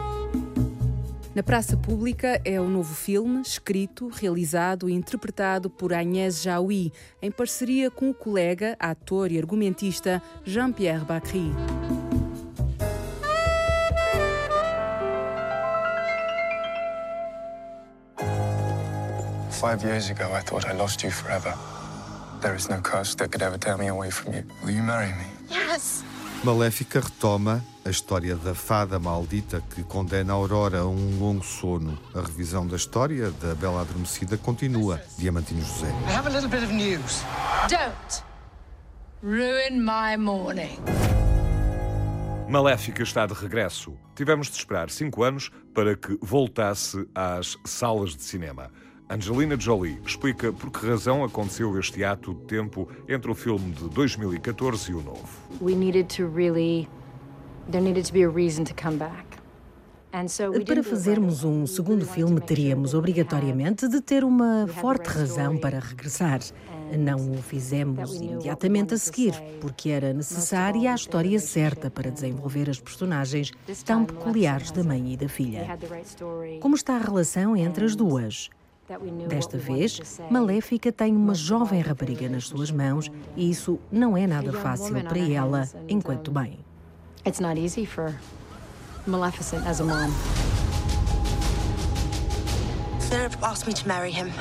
Na 1.35 1.43
Praça 1.43 1.77
Pública 1.77 2.41
é 2.45 2.61
o 2.61 2.69
novo 2.69 2.95
filme, 2.95 3.43
escrito, 3.43 4.09
realizado 4.09 4.89
e 4.89 4.93
interpretado 4.93 5.69
por 5.69 5.93
Agnès 5.93 6.41
Jaoui, 6.41 6.93
em 7.21 7.31
parceria 7.31 7.91
com 7.91 8.09
o 8.09 8.15
colega, 8.15 8.77
ator 8.79 9.31
e 9.31 9.37
argumentista 9.37 10.23
Jean-Pierre 10.45 11.05
Bacry. 11.05 11.53
Five 19.61 19.83
years 19.85 20.11
ago, 20.11 20.31
I 20.35 20.43
thought 20.43 20.67
I 20.67 20.75
lost 20.75 21.03
you 21.03 21.11
forever. 21.11 21.55
There 22.43 22.55
is 22.55 22.69
no 22.69 22.83
curse 22.83 23.15
that 23.15 23.33
could 23.33 23.41
ever 23.41 23.57
tear 23.57 23.79
me 23.79 23.87
away 23.87 24.11
from 24.11 24.35
you. 24.35 24.45
Will 24.63 24.73
you 24.73 24.83
marry 24.83 25.09
me? 25.15 25.25
Yes. 25.49 26.05
Maléfica 26.45 27.01
retoma 27.01 27.65
a 27.83 27.89
história 27.89 28.37
da 28.37 28.55
fada 28.55 28.99
maldita 28.99 29.63
que 29.75 29.83
condena 29.83 30.35
a 30.35 30.37
Aurora 30.37 30.81
a 30.81 30.87
um 30.87 31.19
longo 31.19 31.43
sono. 31.43 31.99
A 32.15 32.21
revisão 32.21 32.67
da 32.67 32.77
história 32.77 33.31
da 33.31 33.55
Bela 33.55 33.81
Adormecida 33.81 34.37
continua. 34.37 35.01
Diamantino 35.17 35.63
José. 35.63 35.89
I 36.07 36.13
have 36.13 36.29
a 36.29 36.31
little 36.31 36.51
bit 36.51 36.63
of 36.63 36.71
news. 36.71 37.25
Don't 37.67 38.23
ruin 39.23 39.83
my 39.83 40.19
morning. 40.19 40.79
Maléfica 42.47 43.03
está 43.03 43.27
de 43.27 43.33
regresso. 43.33 43.97
Tivemos 44.15 44.49
de 44.49 44.57
esperar 44.59 44.91
cinco 44.91 45.25
anos 45.25 45.51
para 45.75 45.97
que 45.97 46.17
voltasse 46.21 47.09
às 47.15 47.57
salas 47.65 48.15
de 48.15 48.23
cinema. 48.23 48.71
Angelina 49.09 49.57
Jolie 49.59 50.01
explica 50.05 50.53
por 50.53 50.69
que 50.69 50.85
razão 50.85 51.23
aconteceu 51.23 51.79
este 51.79 52.03
ato 52.03 52.35
de 52.35 52.41
tempo 52.41 52.89
entre 53.09 53.31
o 53.31 53.37
filme 53.37 53.73
de 53.73 53.89
2014 53.89 54.91
e 54.91 54.95
o 54.95 55.01
novo. 55.01 55.29
We 55.61 55.77
needed 55.77 56.09
to 56.17 56.27
really 56.27 56.89
there 57.71 57.85
needed 57.85 58.05
to 58.07 58.13
be 58.13 58.25
a 58.25 58.29
reason 58.29 58.65
to 58.65 58.75
come 58.75 58.97
back. 58.97 59.25
Para 60.67 60.83
fazermos 60.83 61.45
um 61.45 61.67
segundo 61.67 62.07
filme, 62.07 62.41
teríamos 62.41 62.95
obrigatoriamente 62.95 63.87
de 63.87 64.01
ter 64.01 64.25
uma 64.25 64.67
forte 64.67 65.09
razão 65.09 65.59
para 65.59 65.79
regressar. 65.79 66.41
Não 66.99 67.33
o 67.33 67.43
fizemos 67.43 68.15
imediatamente 68.15 68.95
a 68.95 68.99
seguir, 68.99 69.35
porque 69.61 69.91
era 69.91 70.15
necessária 70.15 70.91
a 70.91 70.95
história 70.95 71.39
certa 71.39 71.91
para 71.91 72.11
desenvolver 72.11 72.71
as 72.71 72.81
personagens 72.81 73.53
tão 73.85 74.07
peculiares 74.07 74.71
da 74.71 74.83
mãe 74.83 75.13
e 75.13 75.17
da 75.19 75.29
filha. 75.29 75.79
Como 76.61 76.75
está 76.75 76.95
a 76.95 77.01
relação 77.01 77.55
entre 77.55 77.85
as 77.85 77.95
duas? 77.95 78.49
Desta 79.29 79.59
vez, 79.59 80.01
Maléfica 80.31 80.93
tem 80.93 81.15
uma 81.15 81.35
jovem 81.35 81.81
rapariga 81.81 82.29
nas 82.29 82.47
suas 82.47 82.71
mãos 82.71 83.11
e 83.37 83.51
isso 83.51 83.81
não 83.91 84.17
é 84.17 84.27
nada 84.27 84.53
fácil 84.53 84.95
para 85.03 85.19
ela 85.19 85.69
enquanto 85.89 86.33
mãe. 86.33 86.59
It's 87.27 87.41
not 87.41 87.59
easy 87.59 87.85
for 87.85 88.15
Maleficent 89.07 89.67
as 89.67 89.81
a 89.81 89.85
mom. 89.85 90.13
Philip 93.09 93.37
asked 93.43 93.67
me 93.67 93.75
to 93.75 93.87
marry 93.89 94.11
him. 94.11 94.33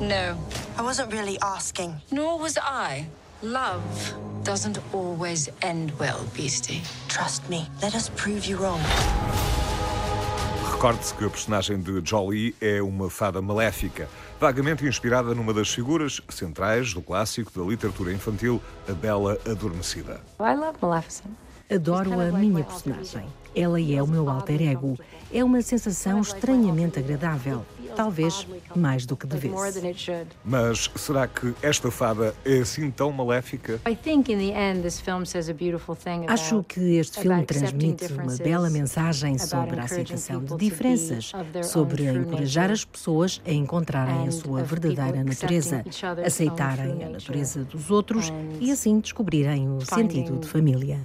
No. 0.00 0.36
I 0.78 0.82
wasn't 0.82 1.12
really 1.12 1.38
asking. 1.40 1.94
Nor 2.10 2.38
was 2.38 2.56
I. 2.58 3.06
Love 3.42 4.14
doesn't 4.42 4.78
always 4.92 5.48
end 5.62 5.92
well, 5.98 6.24
Beastie. 6.34 6.82
Trust 7.08 7.48
me. 7.48 7.68
Let 7.82 7.94
us 7.94 8.10
prove 8.16 8.46
you 8.46 8.56
wrong. 8.56 8.80
Recorde-se 10.80 11.12
que 11.12 11.26
a 11.26 11.28
personagem 11.28 11.78
de 11.78 12.00
Jolie 12.02 12.54
é 12.58 12.80
uma 12.80 13.10
fada 13.10 13.42
maléfica, 13.42 14.08
vagamente 14.40 14.82
inspirada 14.86 15.34
numa 15.34 15.52
das 15.52 15.68
figuras 15.68 16.22
centrais 16.30 16.94
do 16.94 17.02
clássico 17.02 17.52
da 17.54 17.62
literatura 17.68 18.10
infantil, 18.10 18.62
a 18.88 18.92
Bela 18.94 19.38
Adormecida. 19.46 20.22
I 20.40 20.54
love 20.56 20.78
Maleficent. 20.80 21.32
Adoro 21.70 22.18
a 22.18 22.32
minha 22.32 22.64
personagem. 22.64 23.26
Ela 23.54 23.78
é 23.78 24.02
o 24.02 24.06
meu 24.06 24.30
alter 24.30 24.62
ego. 24.62 24.98
É 25.30 25.44
uma 25.44 25.60
sensação 25.60 26.22
estranhamente 26.22 26.98
agradável 26.98 27.62
talvez 27.90 28.46
mais 28.74 29.06
do 29.06 29.16
que 29.16 29.26
devesse. 29.26 29.54
Mas 30.44 30.90
será 30.96 31.26
que 31.26 31.54
esta 31.62 31.90
fada 31.90 32.34
é 32.44 32.58
assim 32.58 32.90
tão 32.90 33.12
maléfica? 33.12 33.80
Acho 36.28 36.62
que 36.62 36.96
este 36.96 37.20
filme 37.20 37.44
transmite 37.44 38.12
uma 38.12 38.36
bela 38.36 38.70
mensagem 38.70 39.38
sobre 39.38 39.80
a 39.80 39.84
aceitação 39.84 40.42
de 40.44 40.56
diferenças, 40.56 41.32
sobre 41.64 42.04
encorajar 42.04 42.70
as 42.70 42.84
pessoas 42.84 43.40
a 43.46 43.52
encontrarem 43.52 44.28
a 44.28 44.30
sua 44.30 44.62
verdadeira 44.62 45.24
natureza, 45.24 45.84
aceitarem 46.24 47.04
a 47.04 47.08
natureza 47.08 47.64
dos 47.64 47.90
outros 47.90 48.32
e 48.60 48.70
assim 48.70 49.00
descobrirem 49.00 49.68
o 49.68 49.80
sentido 49.84 50.38
de 50.38 50.48
família. 50.48 51.00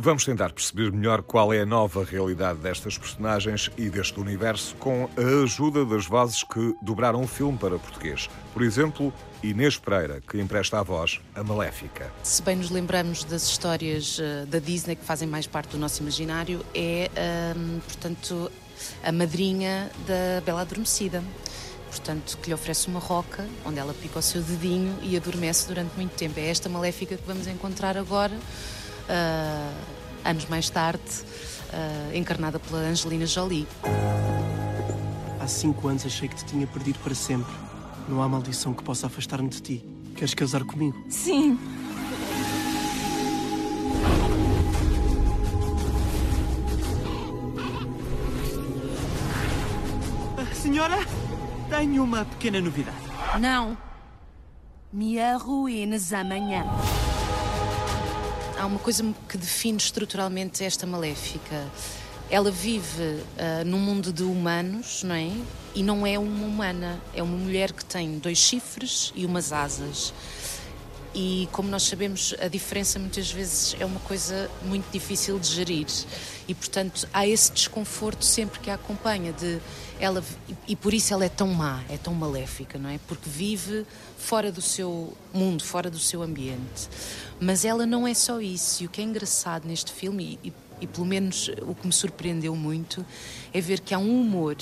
Vamos 0.00 0.24
tentar 0.24 0.52
perceber 0.52 0.92
melhor 0.92 1.22
qual 1.22 1.52
é 1.52 1.62
a 1.62 1.66
nova 1.66 2.04
realidade 2.04 2.60
destas 2.60 2.96
personagens 2.96 3.68
e 3.76 3.90
deste 3.90 4.20
universo 4.20 4.76
com 4.88 5.06
a 5.18 5.42
ajuda 5.42 5.84
das 5.84 6.06
vozes 6.06 6.42
que 6.42 6.74
dobraram 6.80 7.20
o 7.20 7.26
filme 7.26 7.58
para 7.58 7.78
português. 7.78 8.30
Por 8.54 8.62
exemplo, 8.62 9.12
Inês 9.42 9.76
Pereira, 9.76 10.22
que 10.26 10.40
empresta 10.40 10.78
a 10.78 10.82
voz 10.82 11.20
a 11.34 11.44
Maléfica. 11.44 12.10
Se 12.22 12.40
bem 12.40 12.56
nos 12.56 12.70
lembramos 12.70 13.22
das 13.22 13.42
histórias 13.42 14.18
uh, 14.18 14.46
da 14.46 14.58
Disney 14.58 14.96
que 14.96 15.04
fazem 15.04 15.28
mais 15.28 15.46
parte 15.46 15.72
do 15.72 15.78
nosso 15.78 16.00
imaginário, 16.00 16.64
é, 16.74 17.10
uh, 17.12 17.80
portanto, 17.80 18.50
a 19.04 19.12
madrinha 19.12 19.90
da 20.06 20.40
Bela 20.40 20.62
Adormecida 20.62 21.22
portanto, 21.90 22.38
que 22.42 22.48
lhe 22.48 22.54
oferece 22.54 22.88
uma 22.88 23.00
roca 23.00 23.46
onde 23.66 23.78
ela 23.78 23.92
pica 23.92 24.18
o 24.18 24.22
seu 24.22 24.40
dedinho 24.42 24.96
e 25.02 25.18
adormece 25.18 25.68
durante 25.68 25.94
muito 25.96 26.12
tempo. 26.12 26.40
É 26.40 26.48
esta 26.48 26.70
maléfica 26.70 27.14
que 27.14 27.26
vamos 27.26 27.46
encontrar 27.46 27.98
agora 27.98 28.34
uh, 28.34 29.74
anos 30.24 30.46
mais 30.46 30.70
tarde, 30.70 31.02
uh, 31.74 32.16
encarnada 32.16 32.58
pela 32.58 32.78
Angelina 32.78 33.26
Jolie. 33.26 33.66
Há 35.48 35.50
cinco 35.50 35.88
anos 35.88 36.04
achei 36.04 36.28
que 36.28 36.36
te 36.36 36.44
tinha 36.44 36.66
perdido 36.66 36.98
para 36.98 37.14
sempre. 37.14 37.50
Não 38.06 38.22
há 38.22 38.28
maldição 38.28 38.74
que 38.74 38.84
possa 38.84 39.06
afastar-me 39.06 39.48
de 39.48 39.62
ti. 39.62 39.84
Queres 40.14 40.34
casar 40.34 40.62
comigo? 40.62 41.02
Sim. 41.08 41.58
Senhora, 50.52 50.98
tenho 51.70 52.04
uma 52.04 52.26
pequena 52.26 52.60
novidade. 52.60 52.98
Não. 53.40 53.74
Me 54.92 55.18
arruínes 55.18 56.12
amanhã 56.12 56.66
há 58.58 58.66
uma 58.66 58.78
coisa 58.78 59.14
que 59.28 59.38
define 59.38 59.78
estruturalmente 59.78 60.62
esta 60.62 60.86
maléfica. 60.86 61.66
Ela 62.30 62.50
vive 62.50 63.02
uh, 63.02 63.64
num 63.64 63.78
mundo 63.78 64.12
de 64.12 64.22
humanos, 64.22 65.02
não 65.02 65.14
é? 65.14 65.30
E 65.74 65.82
não 65.82 66.06
é 66.06 66.18
uma 66.18 66.46
humana, 66.46 67.00
é 67.14 67.22
uma 67.22 67.36
mulher 67.36 67.72
que 67.72 67.84
tem 67.84 68.18
dois 68.18 68.38
chifres 68.38 69.12
e 69.16 69.24
umas 69.24 69.52
asas. 69.52 70.12
E 71.14 71.48
como 71.52 71.68
nós 71.70 71.84
sabemos, 71.84 72.34
a 72.38 72.48
diferença 72.48 72.98
muitas 72.98 73.30
vezes 73.30 73.74
é 73.80 73.84
uma 73.84 74.00
coisa 74.00 74.50
muito 74.62 74.90
difícil 74.92 75.38
de 75.38 75.48
gerir. 75.48 75.86
E 76.46 76.54
portanto, 76.54 77.08
há 77.12 77.26
esse 77.26 77.50
desconforto 77.50 78.24
sempre 78.24 78.60
que 78.60 78.70
a 78.70 78.74
acompanha 78.74 79.32
de 79.32 79.58
ela 79.98 80.22
e 80.66 80.76
por 80.76 80.94
isso 80.94 81.12
ela 81.12 81.24
é 81.24 81.28
tão 81.28 81.48
má, 81.48 81.82
é 81.88 81.96
tão 81.96 82.14
maléfica, 82.14 82.78
não 82.78 82.90
é? 82.90 83.00
Porque 83.08 83.28
vive 83.28 83.86
fora 84.16 84.52
do 84.52 84.60
seu 84.60 85.16
mundo, 85.32 85.64
fora 85.64 85.90
do 85.90 85.98
seu 85.98 86.22
ambiente. 86.22 86.88
Mas 87.40 87.64
ela 87.64 87.86
não 87.86 88.06
é 88.06 88.14
só 88.14 88.40
isso. 88.40 88.82
E 88.82 88.86
o 88.86 88.88
que 88.88 89.00
é 89.00 89.04
engraçado 89.04 89.66
neste 89.66 89.92
filme, 89.92 90.38
e, 90.44 90.48
e 90.48 90.52
pelo 90.86 91.06
menos 91.06 91.50
o 91.62 91.74
que 91.74 91.86
me 91.86 91.92
surpreendeu 91.92 92.54
muito 92.54 93.04
é 93.52 93.60
ver 93.60 93.80
que 93.80 93.94
há 93.94 93.98
um 93.98 94.20
humor 94.20 94.56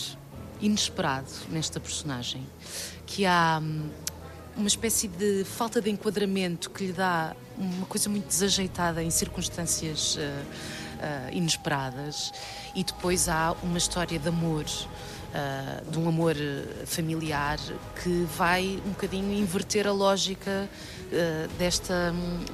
inesperado 0.60 1.30
nesta 1.50 1.78
personagem, 1.78 2.46
que 3.04 3.26
há 3.26 3.60
hum, 3.62 3.88
uma 4.56 4.68
espécie 4.68 5.06
de 5.06 5.44
falta 5.44 5.80
de 5.80 5.90
enquadramento 5.90 6.70
que 6.70 6.86
lhe 6.86 6.92
dá 6.92 7.36
uma 7.58 7.86
coisa 7.86 8.08
muito 8.08 8.26
desajeitada 8.26 9.02
em 9.02 9.10
circunstâncias 9.10 10.16
uh, 10.16 10.20
uh, 10.20 11.36
inesperadas, 11.36 12.32
e 12.74 12.82
depois 12.82 13.28
há 13.28 13.54
uma 13.62 13.78
história 13.78 14.18
de 14.18 14.28
amor. 14.28 14.64
Uh, 15.26 15.90
de 15.90 15.98
um 15.98 16.08
amor 16.08 16.34
familiar 16.86 17.58
que 18.02 18.26
vai 18.38 18.80
um 18.86 18.90
bocadinho 18.90 19.34
inverter 19.34 19.86
a 19.86 19.92
lógica 19.92 20.66
desta, 21.58 22.14
um, 22.14 22.44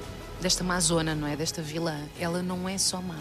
desta 0.41 0.63
Amazona, 0.63 1.15
não 1.15 1.27
é? 1.27 1.35
Desta 1.35 1.61
vilã. 1.61 1.97
Ela 2.19 2.41
não 2.41 2.67
é 2.67 2.77
só 2.77 3.01
má. 3.01 3.17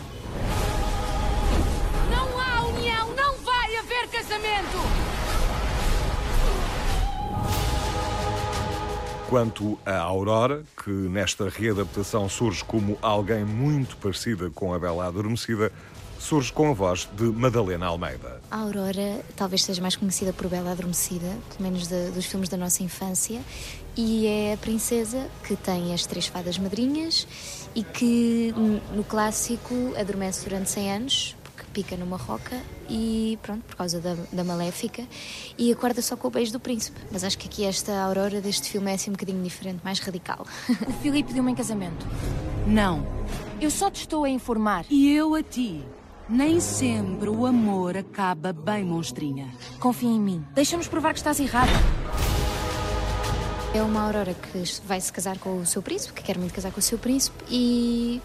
Não 2.10 2.40
há 2.40 2.66
união, 2.66 3.14
não 3.14 3.36
vai 3.38 3.76
haver 3.76 4.08
casamento! 4.08 4.78
Quanto 9.28 9.78
a 9.86 9.96
Aurora, 9.96 10.62
que 10.84 10.90
nesta 10.90 11.48
readaptação 11.48 12.28
surge 12.28 12.62
como 12.64 12.98
alguém 13.00 13.44
muito 13.44 13.96
parecida 13.96 14.50
com 14.50 14.74
a 14.74 14.78
Bela 14.78 15.06
Adormecida, 15.06 15.72
surge 16.22 16.52
com 16.52 16.70
a 16.70 16.72
voz 16.74 17.08
de 17.16 17.24
Madalena 17.24 17.86
Almeida. 17.86 18.40
A 18.50 18.58
Aurora 18.58 19.20
talvez 19.34 19.64
seja 19.64 19.82
mais 19.82 19.96
conhecida 19.96 20.32
por 20.32 20.48
Bela 20.48 20.70
Adormecida, 20.70 21.26
pelo 21.56 21.62
menos 21.62 21.88
de, 21.88 22.10
dos 22.10 22.26
filmes 22.26 22.48
da 22.48 22.56
nossa 22.56 22.82
infância, 22.82 23.40
e 23.96 24.26
é 24.26 24.54
a 24.54 24.56
princesa 24.56 25.28
que 25.46 25.56
tem 25.56 25.92
as 25.92 26.06
três 26.06 26.26
fadas 26.26 26.58
madrinhas 26.58 27.26
e 27.74 27.82
que 27.82 28.54
no 28.94 29.04
clássico 29.04 29.74
adormece 29.98 30.48
durante 30.48 30.70
100 30.70 30.92
anos, 30.92 31.36
porque 31.42 31.64
pica 31.72 31.96
numa 31.96 32.16
roca 32.16 32.58
e 32.88 33.38
pronto, 33.42 33.62
por 33.64 33.76
causa 33.76 34.00
da, 34.00 34.16
da 34.32 34.44
maléfica, 34.44 35.04
e 35.58 35.72
acorda 35.72 36.00
só 36.02 36.16
com 36.16 36.28
o 36.28 36.30
beijo 36.30 36.52
do 36.52 36.60
príncipe. 36.60 36.98
Mas 37.10 37.24
acho 37.24 37.38
que 37.38 37.48
aqui 37.48 37.64
esta 37.64 38.02
aurora 38.02 38.40
deste 38.40 38.70
filme 38.70 38.90
é 38.90 38.94
assim 38.94 39.10
um 39.10 39.14
bocadinho 39.14 39.42
diferente, 39.42 39.80
mais 39.84 39.98
radical. 39.98 40.46
O 40.88 40.92
Filipe 41.02 41.28
pediu-me 41.28 41.52
em 41.52 41.54
casamento. 41.54 42.06
Não. 42.66 43.06
Eu 43.60 43.70
só 43.70 43.90
te 43.90 44.00
estou 44.00 44.24
a 44.24 44.28
informar. 44.28 44.84
E 44.90 45.12
eu 45.12 45.34
a 45.34 45.42
ti. 45.42 45.82
Nem 46.28 46.60
sempre 46.60 47.28
o 47.28 47.46
amor 47.46 47.96
acaba 47.96 48.52
bem, 48.52 48.84
monstrinha. 48.84 49.52
Confia 49.78 50.08
em 50.08 50.20
mim. 50.20 50.44
Deixa-nos 50.54 50.88
provar 50.88 51.12
que 51.12 51.18
estás 51.18 51.38
errada. 51.40 51.72
É 53.74 53.80
uma 53.82 54.02
Aurora 54.02 54.34
que 54.34 54.64
vai 54.86 55.00
se 55.00 55.10
casar 55.10 55.38
com 55.38 55.58
o 55.58 55.64
seu 55.64 55.80
príncipe, 55.80 56.12
que 56.12 56.22
quer 56.22 56.36
muito 56.36 56.52
casar 56.52 56.70
com 56.70 56.78
o 56.78 56.82
seu 56.82 56.98
príncipe, 56.98 57.42
e 57.50 58.20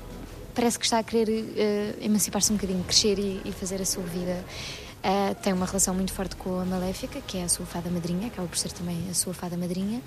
parece 0.54 0.78
que 0.78 0.84
está 0.84 1.00
a 1.00 1.04
querer 1.04 1.30
uh, 1.30 2.04
emancipar-se 2.04 2.52
um 2.52 2.56
bocadinho, 2.56 2.84
crescer 2.84 3.18
e, 3.18 3.42
e 3.46 3.52
fazer 3.54 3.82
a 3.82 3.86
sua 3.86 4.04
vida. 4.04 4.44
Uh, 4.98 5.36
tem 5.42 5.54
uma 5.54 5.66
relação 5.66 5.96
muito 5.96 6.12
forte 6.12 6.36
com 6.36 6.60
a 6.60 6.66
Maléfica, 6.66 7.22
que 7.22 7.38
é 7.38 7.44
a 7.44 7.50
sua 7.50 7.66
fada 7.66 7.90
madrinha, 7.90 8.28
acaba 8.28 8.46
por 8.46 8.58
ser 8.58 8.74
também 8.74 8.98
a 9.10 9.14
sua 9.14 9.34
fada 9.34 9.56
madrinha. 9.56 10.02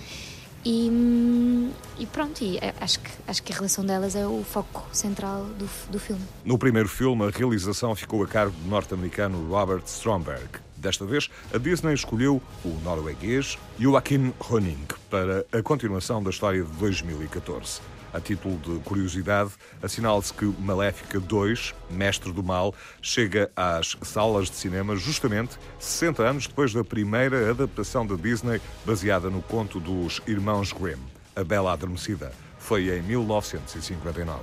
E, 0.63 1.71
e, 1.99 2.05
pronto, 2.05 2.45
e 2.45 2.59
eh, 2.59 2.75
acho 2.79 3.01
que, 3.01 3.11
acho 3.27 3.43
que 3.43 3.51
a 3.51 3.57
relação 3.57 3.83
delas 3.83 4.15
é 4.15 4.27
o 4.27 4.45
foco 4.45 4.87
central 4.93 5.45
do, 5.59 5.67
do 5.91 5.99
filme. 5.99 6.21
No 6.45 6.59
primeiro 6.59 6.87
filme, 6.87 7.25
a 7.25 7.31
realização 7.31 7.95
ficou 7.95 8.23
a 8.23 8.27
cargo 8.27 8.55
do 8.55 8.69
norte-americano 8.69 9.49
Robert 9.49 9.85
Stromberg. 9.87 10.61
Desta 10.81 11.05
vez, 11.05 11.29
a 11.55 11.59
Disney 11.59 11.93
escolheu 11.93 12.41
o 12.65 12.69
norueguês 12.83 13.59
Joachim 13.79 14.33
Honing 14.49 14.87
para 15.11 15.45
a 15.53 15.63
continuação 15.63 16.23
da 16.23 16.31
história 16.31 16.65
de 16.65 16.71
2014. 16.73 17.83
A 18.15 18.19
título 18.19 18.57
de 18.57 18.81
curiosidade, 18.81 19.53
assinala-se 19.83 20.33
que 20.33 20.47
Maléfica 20.59 21.21
2, 21.21 21.75
Mestre 21.91 22.33
do 22.33 22.43
Mal, 22.43 22.75
chega 23.03 23.51
às 23.55 23.95
salas 24.03 24.49
de 24.49 24.57
cinema 24.57 24.97
justamente 24.97 25.59
60 25.79 26.23
anos 26.23 26.47
depois 26.47 26.73
da 26.73 26.83
primeira 26.83 27.51
adaptação 27.51 28.07
da 28.07 28.17
Disney 28.17 28.61
baseada 28.85 29.29
no 29.29 29.43
conto 29.43 29.79
dos 29.79 30.23
Irmãos 30.27 30.73
Grimm, 30.73 30.99
A 31.37 31.45
Bela 31.45 31.73
Adormecida. 31.75 32.33
Foi 32.59 32.89
em 32.89 33.03
1959. 33.03 34.41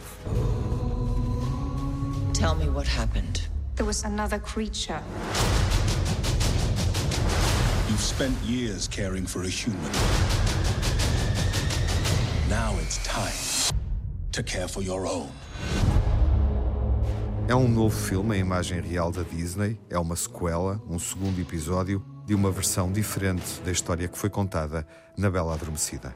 Tell 2.34 2.56
me 2.56 2.69
what 2.69 2.88
happened. 2.88 3.50
There 3.76 3.86
was 3.86 4.06
another 4.06 4.39
creature. 4.39 5.02
You've 7.97 8.05
spent 8.05 8.38
years 8.45 8.88
caring 8.88 9.25
for 9.25 9.41
a 9.41 9.49
human. 9.49 9.91
Now 12.47 12.77
it's 12.79 12.99
time 13.03 13.73
to 14.33 14.43
care 14.43 14.67
for 14.67 14.83
your 14.83 15.07
own. 15.07 15.31
É 17.47 17.55
um 17.55 17.67
novo 17.67 17.97
filme 17.97 18.38
em 18.38 18.41
imagem 18.41 18.81
real 18.81 19.12
da 19.12 19.23
Disney, 19.23 19.79
é 19.89 19.97
uma 19.97 20.15
sequela, 20.15 20.79
um 20.88 20.99
segundo 20.99 21.41
episódio 21.41 22.05
de 22.23 22.36
uma 22.36 22.51
versão 22.51 22.91
diferente 22.91 23.60
da 23.65 23.71
história 23.71 24.07
que 24.07 24.15
foi 24.15 24.29
contada 24.29 24.86
na 25.17 25.31
Bela 25.31 25.55
Adormecida. 25.55 26.15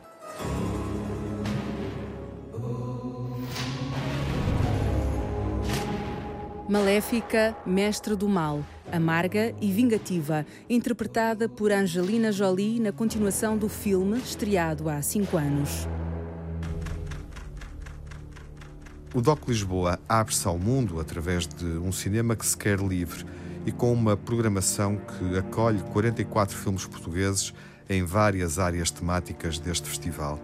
Maléfica, 6.70 7.54
Mestre 7.66 8.16
do 8.16 8.30
Mal, 8.30 8.64
amarga 8.92 9.56
e 9.62 9.72
vingativa, 9.72 10.46
interpretada 10.70 11.48
por 11.48 11.72
Angelina 11.72 12.32
Jolie 12.32 12.80
na 12.80 12.92
continuação 12.92 13.58
do 13.58 13.70
filme 13.70 14.18
estreado 14.20 14.90
há 14.90 15.02
cinco 15.02 15.38
anos. 15.38 15.88
O 19.14 19.22
DOC 19.22 19.48
Lisboa 19.50 20.00
abre-se 20.08 20.48
ao 20.48 20.58
mundo 20.58 21.00
através 21.00 21.46
de 21.48 21.66
um 21.66 21.92
cinema 21.92 22.36
que 22.36 22.46
se 22.46 22.56
quer 22.56 22.80
livre 22.80 23.26
e 23.66 23.72
com 23.72 23.92
uma 23.92 24.16
programação 24.16 24.98
que 24.98 25.38
acolhe 25.38 25.80
44 25.92 26.58
filmes 26.58 26.86
portugueses 26.86 27.54
em 27.90 28.04
várias 28.04 28.58
áreas 28.58 28.90
temáticas 28.90 29.60
deste 29.60 29.90
festival. 29.90 30.40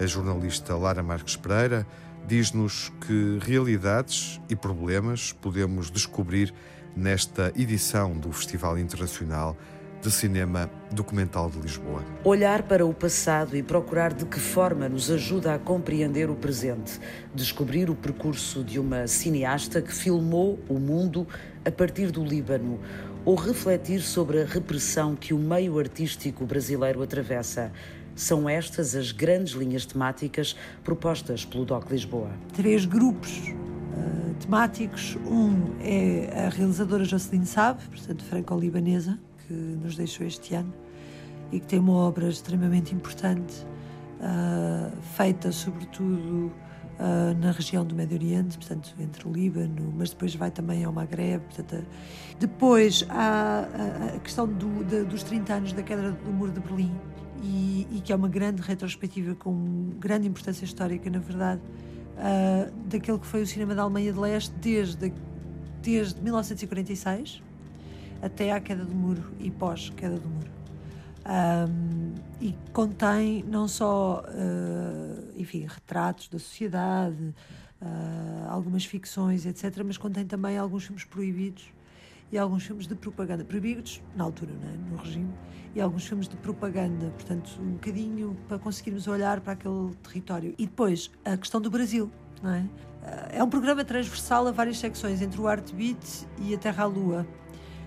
A 0.00 0.06
jornalista 0.06 0.74
Lara 0.74 1.02
Marques 1.02 1.36
Pereira 1.36 1.86
diz-nos 2.26 2.92
que 3.06 3.38
realidades 3.40 4.40
e 4.48 4.56
problemas 4.56 5.32
podemos 5.32 5.90
descobrir 5.90 6.52
nesta 6.96 7.52
edição 7.54 8.16
do 8.16 8.32
Festival 8.32 8.78
Internacional 8.78 9.54
de 10.00 10.10
Cinema 10.10 10.70
Documental 10.90 11.50
de 11.50 11.58
Lisboa. 11.58 12.02
Olhar 12.24 12.62
para 12.62 12.86
o 12.86 12.94
passado 12.94 13.56
e 13.56 13.62
procurar 13.62 14.14
de 14.14 14.24
que 14.24 14.40
forma 14.40 14.88
nos 14.88 15.10
ajuda 15.10 15.54
a 15.54 15.58
compreender 15.58 16.30
o 16.30 16.34
presente. 16.34 16.98
Descobrir 17.34 17.90
o 17.90 17.94
percurso 17.94 18.64
de 18.64 18.78
uma 18.78 19.06
cineasta 19.06 19.82
que 19.82 19.92
filmou 19.92 20.58
o 20.68 20.78
mundo 20.78 21.26
a 21.64 21.70
partir 21.70 22.10
do 22.10 22.24
Líbano. 22.24 22.80
Ou 23.24 23.34
refletir 23.34 24.00
sobre 24.00 24.42
a 24.42 24.46
repressão 24.46 25.16
que 25.16 25.34
o 25.34 25.38
meio 25.38 25.78
artístico 25.78 26.46
brasileiro 26.46 27.02
atravessa. 27.02 27.72
São 28.14 28.48
estas 28.48 28.94
as 28.94 29.12
grandes 29.12 29.54
linhas 29.54 29.84
temáticas 29.84 30.56
propostas 30.84 31.44
pelo 31.44 31.64
DOC 31.64 31.90
Lisboa. 31.90 32.30
Três 32.54 32.86
grupos 32.86 33.52
uh, 33.96 34.34
temáticos. 34.34 35.16
Um 35.26 35.74
é 35.80 36.46
a 36.46 36.48
realizadora 36.48 37.04
Jocelyn 37.04 37.44
Sabe, 37.44 37.82
portanto 37.88 38.24
franco-libanesa, 38.24 39.18
que 39.46 39.52
nos 39.52 39.96
deixou 39.96 40.26
este 40.26 40.54
ano 40.54 40.72
e 41.52 41.60
que 41.60 41.66
tem 41.66 41.78
uma 41.78 41.92
obra 41.92 42.28
extremamente 42.28 42.94
importante, 42.94 43.54
uh, 44.20 44.90
feita 45.16 45.52
sobretudo 45.52 46.52
uh, 46.98 47.34
na 47.40 47.52
região 47.52 47.84
do 47.84 47.94
Médio 47.94 48.16
Oriente, 48.16 48.56
portanto, 48.58 48.94
entre 48.98 49.28
o 49.28 49.32
Líbano, 49.32 49.92
mas 49.96 50.10
depois 50.10 50.34
vai 50.34 50.50
também 50.50 50.84
ao 50.84 50.92
Maghreb. 50.92 51.42
Portanto, 51.44 51.86
depois 52.38 53.06
há 53.08 53.68
a, 53.74 54.16
a 54.16 54.18
questão 54.18 54.46
do, 54.46 54.84
de, 54.84 55.04
dos 55.04 55.22
30 55.22 55.54
anos 55.54 55.72
da 55.72 55.82
queda 55.82 56.12
do 56.12 56.32
Muro 56.32 56.52
de 56.52 56.60
Berlim, 56.60 56.92
e, 57.42 57.86
e, 57.92 58.00
que 58.00 58.12
é 58.12 58.16
uma 58.16 58.28
grande 58.28 58.62
retrospectiva 58.62 59.34
com 59.34 59.90
grande 59.98 60.26
importância 60.26 60.64
histórica, 60.64 61.08
na 61.10 61.18
verdade, 61.18 61.60
uh, 62.16 62.72
daquele 62.88 63.18
que 63.18 63.26
foi 63.26 63.42
o 63.42 63.46
cinema 63.46 63.74
da 63.74 63.82
Alemanha 63.82 64.12
de 64.12 64.18
Leste 64.18 64.52
desde, 64.60 65.12
desde 65.82 66.20
1946 66.20 67.42
até 68.22 68.52
à 68.52 68.60
queda 68.60 68.84
do 68.84 68.94
muro 68.94 69.30
e 69.38 69.50
pós-queda 69.50 70.18
do 70.18 70.28
muro. 70.28 70.50
Um, 71.26 72.14
e 72.40 72.54
contém 72.72 73.44
não 73.48 73.66
só, 73.66 74.22
uh, 74.28 75.32
enfim, 75.36 75.66
retratos 75.66 76.28
da 76.28 76.38
sociedade, 76.38 77.34
uh, 77.82 78.48
algumas 78.48 78.84
ficções, 78.84 79.44
etc., 79.44 79.82
mas 79.84 79.96
contém 79.96 80.24
também 80.24 80.56
alguns 80.56 80.84
filmes 80.84 81.04
proibidos 81.04 81.72
e 82.30 82.38
alguns 82.38 82.64
filmes 82.64 82.86
de 82.86 82.94
propaganda, 82.94 83.44
proibidos 83.44 84.02
na 84.14 84.24
altura, 84.24 84.52
é? 84.52 84.90
no 84.90 84.96
regime, 84.96 85.32
e 85.74 85.80
alguns 85.80 86.06
filmes 86.06 86.28
de 86.28 86.36
propaganda, 86.36 87.10
portanto, 87.10 87.50
um 87.60 87.72
bocadinho 87.72 88.36
para 88.48 88.58
conseguirmos 88.58 89.06
olhar 89.06 89.40
para 89.40 89.52
aquele 89.52 89.94
território. 90.02 90.54
E 90.58 90.66
depois, 90.66 91.10
a 91.24 91.36
questão 91.36 91.60
do 91.60 91.70
Brasil, 91.70 92.10
não 92.42 92.50
é? 92.50 92.64
É 93.30 93.42
um 93.42 93.48
programa 93.48 93.84
transversal 93.84 94.48
a 94.48 94.50
várias 94.50 94.78
secções, 94.78 95.22
entre 95.22 95.40
o 95.40 95.46
Art 95.46 95.72
Beat 95.72 96.26
e 96.40 96.54
a 96.54 96.58
Terra 96.58 96.84
à 96.84 96.86
Lua. 96.86 97.26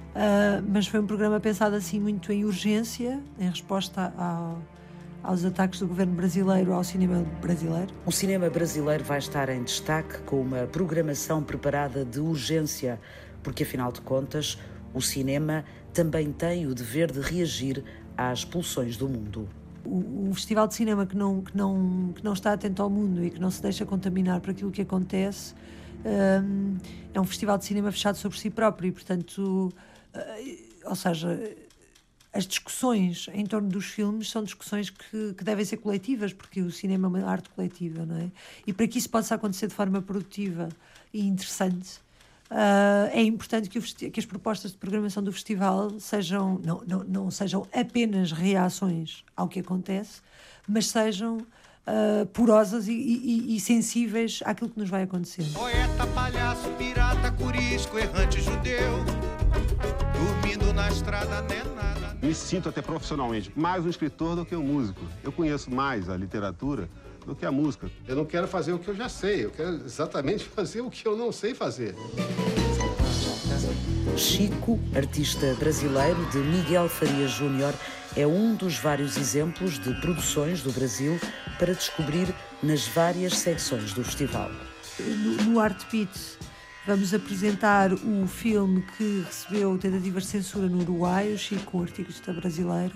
Uh, 0.09 0.65
mas 0.67 0.87
foi 0.87 0.99
um 0.99 1.05
programa 1.05 1.39
pensado 1.39 1.75
assim 1.75 1.99
muito 1.99 2.31
em 2.31 2.45
urgência, 2.45 3.21
em 3.37 3.49
resposta 3.49 4.13
ao, 4.17 4.61
aos 5.21 5.43
ataques 5.45 5.79
do 5.79 5.87
governo 5.87 6.13
brasileiro 6.13 6.73
ao 6.73 6.83
cinema 6.83 7.23
brasileiro. 7.41 7.93
O 8.05 8.11
cinema 8.11 8.49
brasileiro 8.49 9.03
vai 9.03 9.19
estar 9.19 9.49
em 9.49 9.63
destaque 9.63 10.19
com 10.23 10.41
uma 10.41 10.65
programação 10.67 11.43
preparada 11.43 12.05
de 12.05 12.19
urgência, 12.19 12.99
porque 13.43 13.63
afinal 13.63 13.91
de 13.91 14.01
contas, 14.01 14.57
o 14.93 15.01
cinema 15.01 15.63
também 15.93 16.31
tem 16.31 16.65
o 16.67 16.73
dever 16.73 17.11
de 17.11 17.19
reagir 17.19 17.83
às 18.17 18.43
pulsões 18.43 18.97
do 18.97 19.07
mundo. 19.07 19.47
O, 19.85 20.29
o, 20.29 20.33
festival 20.33 20.67
de 20.67 20.75
cinema 20.75 21.05
que 21.05 21.15
não, 21.15 21.41
que, 21.41 21.55
não, 21.55 22.13
que 22.13 22.23
não 22.23 22.33
está 22.33 22.53
atento 22.53 22.81
ao 22.81 22.89
mundo 22.89 23.23
e 23.23 23.29
que 23.29 23.39
não 23.39 23.49
se 23.49 23.61
deixa 23.61 23.85
contaminar 23.85 24.41
por 24.41 24.51
aquilo 24.51 24.71
que 24.71 24.81
acontece 24.81 25.55
um, 26.05 26.77
é 27.13 27.19
um 27.19 27.23
festival 27.23 27.57
de 27.57 27.65
cinema 27.65 27.91
fechado 27.91 28.15
sobre 28.15 28.37
si 28.37 28.49
próprio 28.49 28.89
e, 28.89 28.91
portanto, 28.91 29.73
uh, 30.13 30.89
ou 30.89 30.95
seja, 30.95 31.39
as 32.31 32.45
discussões 32.45 33.27
em 33.33 33.45
torno 33.45 33.69
dos 33.69 33.85
filmes 33.85 34.29
são 34.29 34.43
discussões 34.43 34.89
que, 34.89 35.33
que, 35.33 35.43
devem 35.43 35.65
ser 35.65 35.77
coletivas, 35.77 36.31
porque 36.31 36.61
o 36.61 36.71
cinema 36.71 37.07
é 37.07 37.09
uma 37.09 37.29
arte 37.29 37.49
coletiva, 37.49 38.05
não 38.05 38.17
é? 38.17 38.31
E 38.67 38.73
para 38.73 38.87
que 38.87 38.97
isso 38.97 39.09
possa 39.09 39.35
acontecer 39.35 39.67
de 39.67 39.73
forma 39.73 40.01
produtiva 40.01 40.69
e 41.13 41.25
interessante, 41.27 41.99
uh, 42.51 43.09
é 43.11 43.21
importante 43.21 43.69
que, 43.69 43.79
o, 43.79 43.81
que, 43.81 44.19
as 44.19 44.25
propostas 44.25 44.71
de 44.71 44.77
programação 44.77 45.23
do 45.23 45.31
festival 45.31 45.99
sejam, 45.99 46.59
não, 46.63 46.83
não, 46.87 47.03
não 47.03 47.31
sejam 47.31 47.67
apenas 47.73 48.31
reações 48.31 49.23
ao 49.35 49.47
que 49.47 49.59
acontece, 49.59 50.21
mas 50.67 50.87
sejam 50.87 51.37
uh, 51.37 52.25
porosas 52.27 52.87
e, 52.87 52.93
e, 52.93 53.55
e, 53.55 53.59
sensíveis 53.59 54.41
àquilo 54.45 54.69
que 54.69 54.79
nos 54.79 54.89
vai 54.89 55.03
acontecer. 55.03 55.45
Poeta, 55.53 56.07
palhaço, 56.07 56.69
pirata, 56.77 57.31
curisco, 57.31 57.97
errante 57.97 58.41
judeu, 58.41 59.03
dormindo 60.13 60.73
na 60.73 60.89
estrada, 60.89 61.41
nem 61.43 61.63
nada. 61.75 62.17
Me 62.21 62.33
sinto 62.33 62.69
até 62.69 62.81
profissionalmente 62.81 63.51
mais 63.55 63.85
um 63.85 63.89
escritor 63.89 64.35
do 64.35 64.45
que 64.45 64.55
um 64.55 64.63
músico. 64.63 65.01
Eu 65.23 65.31
conheço 65.31 65.71
mais 65.73 66.09
a 66.09 66.17
literatura 66.17 66.89
do 67.29 67.35
que 67.35 67.45
a 67.45 67.51
música. 67.51 67.89
Eu 68.07 68.15
não 68.15 68.25
quero 68.25 68.47
fazer 68.47 68.73
o 68.73 68.79
que 68.79 68.87
eu 68.87 68.95
já 68.95 69.07
sei, 69.07 69.45
eu 69.45 69.51
quero 69.51 69.75
exatamente 69.85 70.43
fazer 70.49 70.81
o 70.81 70.89
que 70.89 71.07
eu 71.07 71.15
não 71.15 71.31
sei 71.31 71.53
fazer. 71.53 71.95
Chico, 74.17 74.79
artista 74.95 75.55
brasileiro 75.59 76.25
de 76.31 76.39
Miguel 76.39 76.89
Faria 76.89 77.27
Júnior, 77.27 77.73
é 78.17 78.25
um 78.25 78.55
dos 78.55 78.77
vários 78.77 79.15
exemplos 79.15 79.79
de 79.79 79.93
produções 80.01 80.61
do 80.61 80.71
Brasil 80.71 81.19
para 81.57 81.73
descobrir 81.73 82.33
nas 82.61 82.87
várias 82.87 83.37
secções 83.37 83.93
do 83.93 84.03
festival. 84.03 84.51
No, 84.99 85.43
no 85.43 85.59
Art 85.59 85.85
Beat 85.89 86.09
Vamos 86.87 87.13
apresentar 87.13 87.93
o 87.93 88.25
filme 88.25 88.83
que 88.97 89.23
recebeu 89.23 89.77
tentativas 89.77 90.23
de 90.23 90.29
censura 90.29 90.67
no 90.67 90.81
Uruguai, 90.81 91.31
o 91.31 91.37
Chico, 91.37 91.77
um 91.77 91.83
artista 91.83 92.33
brasileiro. 92.33 92.95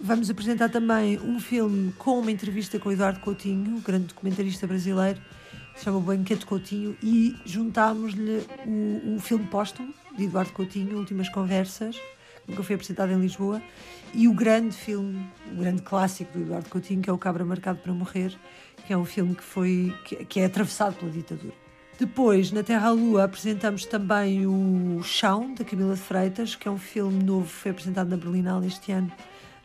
Vamos 0.00 0.30
apresentar 0.30 0.68
também 0.68 1.18
um 1.18 1.40
filme 1.40 1.92
com 1.98 2.20
uma 2.20 2.30
entrevista 2.30 2.78
com 2.78 2.92
Eduardo 2.92 3.18
Coutinho, 3.18 3.76
um 3.76 3.80
grande 3.80 4.06
documentarista 4.06 4.64
brasileiro, 4.64 5.20
que 5.72 5.80
se 5.80 5.84
chama 5.84 5.98
O 5.98 6.00
Banquete 6.00 6.46
Coutinho, 6.46 6.96
e 7.02 7.34
juntámos-lhe 7.44 8.46
o, 8.64 9.16
o 9.16 9.20
filme 9.20 9.44
póstumo 9.46 9.92
de 10.16 10.24
Eduardo 10.24 10.52
Coutinho, 10.52 10.96
Últimas 10.96 11.28
Conversas, 11.28 11.96
que 12.46 12.62
foi 12.62 12.76
apresentado 12.76 13.10
em 13.10 13.20
Lisboa, 13.20 13.60
e 14.14 14.28
o 14.28 14.32
grande 14.32 14.76
filme, 14.76 15.26
o 15.52 15.56
grande 15.56 15.82
clássico 15.82 16.32
do 16.32 16.44
Eduardo 16.44 16.68
Coutinho, 16.68 17.02
que 17.02 17.10
é 17.10 17.12
O 17.12 17.18
Cabra 17.18 17.44
Marcado 17.44 17.80
para 17.80 17.92
Morrer, 17.92 18.32
que 18.86 18.92
é 18.92 18.96
um 18.96 19.04
filme 19.04 19.34
que, 19.34 19.42
foi, 19.42 19.92
que, 20.04 20.24
que 20.24 20.40
é 20.40 20.44
atravessado 20.44 20.94
pela 20.94 21.10
ditadura. 21.10 21.54
Depois, 21.98 22.52
na 22.52 22.62
Terra 22.62 22.86
à 22.86 22.92
Lua, 22.92 23.24
apresentamos 23.24 23.84
também 23.84 24.46
o 24.46 25.02
Chão, 25.02 25.52
da 25.54 25.64
Camila 25.64 25.94
de 25.94 26.00
Freitas, 26.00 26.54
que 26.54 26.68
é 26.68 26.70
um 26.70 26.78
filme 26.78 27.20
novo, 27.24 27.48
foi 27.48 27.72
apresentado 27.72 28.08
na 28.08 28.16
Berlinale 28.16 28.68
este 28.68 28.92
ano, 28.92 29.10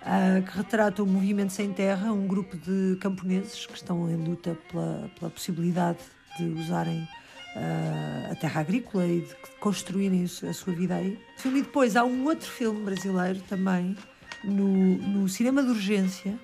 uh, 0.03 0.43
que 0.43 0.57
retrata 0.57 1.01
o 1.01 1.07
Movimento 1.07 1.51
Sem 1.51 1.71
Terra, 1.73 2.11
um 2.11 2.27
grupo 2.27 2.55
de 2.57 2.97
camponeses 2.99 3.65
que 3.65 3.75
estão 3.75 4.09
em 4.09 4.15
luta 4.15 4.57
pela, 4.69 5.09
pela 5.17 5.31
possibilidade 5.31 5.99
de 6.37 6.45
usarem 6.45 7.07
uh, 7.55 8.31
a 8.31 8.35
terra 8.35 8.61
agrícola 8.61 9.05
e 9.05 9.21
de 9.21 9.35
construírem 9.59 10.23
a 10.23 10.53
sua 10.53 10.73
vida 10.73 10.95
aí. 10.95 11.19
E 11.43 11.49
depois 11.49 11.95
há 11.95 12.03
um 12.03 12.25
outro 12.25 12.49
filme 12.49 12.83
brasileiro 12.83 13.41
também, 13.47 13.95
no, 14.43 14.97
no 14.97 15.29
cinema 15.29 15.63
de 15.63 15.69
urgência, 15.69 16.37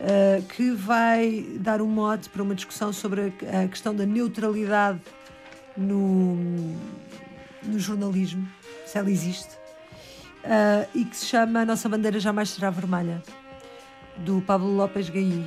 uh, 0.00 0.42
que 0.48 0.70
vai 0.70 1.44
dar 1.60 1.80
um 1.80 1.88
mote 1.88 2.28
para 2.28 2.42
uma 2.42 2.54
discussão 2.54 2.92
sobre 2.92 3.32
a, 3.52 3.62
a 3.62 3.68
questão 3.68 3.94
da 3.94 4.06
neutralidade 4.06 5.00
no, 5.76 6.36
no, 7.62 7.78
jornalismo, 7.78 8.48
se 8.86 8.96
ela 8.96 9.10
existe, 9.10 9.56
uh, 10.46 10.88
e 10.94 11.04
que 11.04 11.16
se 11.16 11.26
chama 11.26 11.60
A 11.60 11.64
Nossa 11.64 11.88
Bandeira 11.88 12.18
Jamais 12.20 12.50
Será 12.50 12.70
Vermelha, 12.70 13.22
do 14.16 14.40
Pablo 14.40 14.74
López 14.74 15.08
Gaí. 15.08 15.46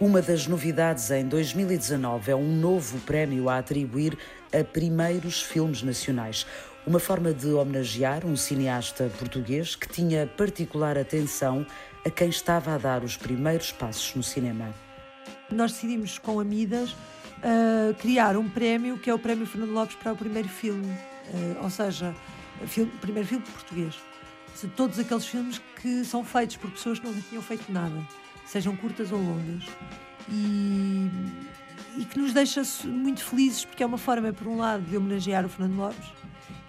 Uma 0.00 0.20
das 0.20 0.46
novidades 0.46 1.10
em 1.10 1.26
2019 1.26 2.30
é 2.30 2.36
um 2.36 2.56
novo 2.56 2.98
prémio 3.00 3.48
a 3.48 3.58
atribuir 3.58 4.16
a 4.52 4.62
primeiros 4.64 5.42
filmes 5.42 5.82
nacionais. 5.82 6.46
Uma 6.86 7.00
forma 7.00 7.32
de 7.32 7.48
homenagear 7.48 8.24
um 8.24 8.36
cineasta 8.36 9.10
português 9.18 9.74
que 9.74 9.88
tinha 9.88 10.26
particular 10.26 10.96
atenção 10.96 11.66
a 12.04 12.10
quem 12.10 12.28
estava 12.28 12.74
a 12.74 12.78
dar 12.78 13.02
os 13.02 13.16
primeiros 13.16 13.72
passos 13.72 14.14
no 14.14 14.22
cinema. 14.22 14.72
Nós 15.50 15.72
decidimos 15.72 16.18
com 16.18 16.38
Amidas 16.38 16.90
uh, 16.90 17.94
criar 17.98 18.36
um 18.36 18.48
prémio 18.48 18.98
que 18.98 19.10
é 19.10 19.14
o 19.14 19.18
Prémio 19.18 19.46
Fernando 19.46 19.72
Lopes 19.72 19.96
para 19.96 20.12
o 20.12 20.16
primeiro 20.16 20.48
filme, 20.48 20.92
uh, 20.92 21.64
ou 21.64 21.70
seja, 21.70 22.14
filme, 22.66 22.92
primeiro 23.00 23.28
filme 23.28 23.44
português. 23.44 23.94
Seja, 24.54 24.72
todos 24.76 24.98
aqueles 24.98 25.26
filmes 25.26 25.60
que 25.80 26.04
são 26.04 26.24
feitos 26.24 26.56
por 26.56 26.70
pessoas 26.70 26.98
que 26.98 27.06
não 27.06 27.20
tinham 27.20 27.42
feito 27.42 27.70
nada, 27.70 28.06
sejam 28.46 28.74
curtas 28.76 29.12
ou 29.12 29.18
longas. 29.18 29.64
E, 30.30 31.10
e 31.98 32.04
que 32.04 32.18
nos 32.18 32.32
deixa 32.32 32.62
muito 32.84 33.22
felizes 33.22 33.64
porque 33.64 33.82
é 33.82 33.86
uma 33.86 33.98
forma, 33.98 34.32
por 34.32 34.46
um 34.46 34.56
lado, 34.56 34.82
de 34.84 34.96
homenagear 34.96 35.44
o 35.44 35.48
Fernando 35.48 35.76
Lopes 35.76 36.06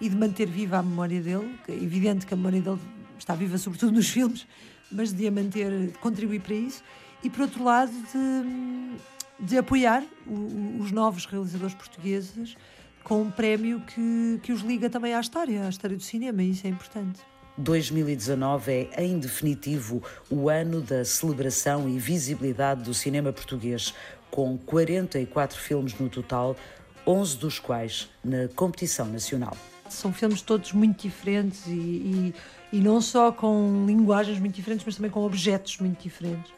e 0.01 0.09
de 0.09 0.15
manter 0.15 0.47
viva 0.47 0.77
a 0.77 0.83
memória 0.83 1.21
dele. 1.21 1.57
É 1.67 1.73
evidente 1.73 2.25
que 2.25 2.33
a 2.33 2.37
memória 2.37 2.61
dele 2.61 2.79
está 3.17 3.35
viva 3.35 3.57
sobretudo 3.57 3.91
nos 3.91 4.09
filmes, 4.09 4.45
mas 4.91 5.13
de 5.13 5.27
a 5.27 5.31
manter, 5.31 5.87
de 5.87 5.97
contribuir 5.99 6.41
para 6.41 6.55
isso, 6.55 6.83
e 7.23 7.29
por 7.29 7.41
outro 7.41 7.63
lado 7.63 7.91
de, 7.91 9.45
de 9.45 9.57
apoiar 9.57 10.03
o, 10.25 10.81
os 10.81 10.91
novos 10.91 11.25
realizadores 11.25 11.73
portugueses 11.73 12.55
com 13.07 13.21
um 13.21 13.31
prémio 13.31 13.79
que, 13.79 14.37
que 14.43 14.51
os 14.51 14.59
liga 14.59 14.89
também 14.89 15.13
à 15.13 15.21
história, 15.21 15.63
à 15.63 15.69
história 15.69 15.95
do 15.95 16.03
cinema, 16.03 16.43
e 16.43 16.51
isso 16.51 16.67
é 16.67 16.69
importante. 16.69 17.21
2019 17.57 18.89
é, 18.91 19.05
em 19.05 19.17
definitivo, 19.17 20.03
o 20.29 20.49
ano 20.49 20.81
da 20.81 21.05
celebração 21.05 21.87
e 21.87 21.97
visibilidade 21.97 22.83
do 22.83 22.93
cinema 22.93 23.31
português, 23.31 23.93
com 24.29 24.57
44 24.57 25.57
filmes 25.57 25.97
no 25.97 26.09
total, 26.09 26.57
11 27.07 27.37
dos 27.37 27.59
quais 27.59 28.09
na 28.21 28.49
competição 28.49 29.05
nacional. 29.07 29.55
São 29.89 30.11
filmes 30.11 30.41
todos 30.41 30.73
muito 30.73 31.03
diferentes 31.03 31.65
e, 31.65 31.71
e, 31.71 32.33
e 32.73 32.79
não 32.81 32.99
só 32.99 33.31
com 33.31 33.85
linguagens 33.87 34.37
muito 34.37 34.55
diferentes, 34.55 34.85
mas 34.85 34.97
também 34.97 35.09
com 35.09 35.23
objetos 35.23 35.77
muito 35.77 36.03
diferentes. 36.03 36.56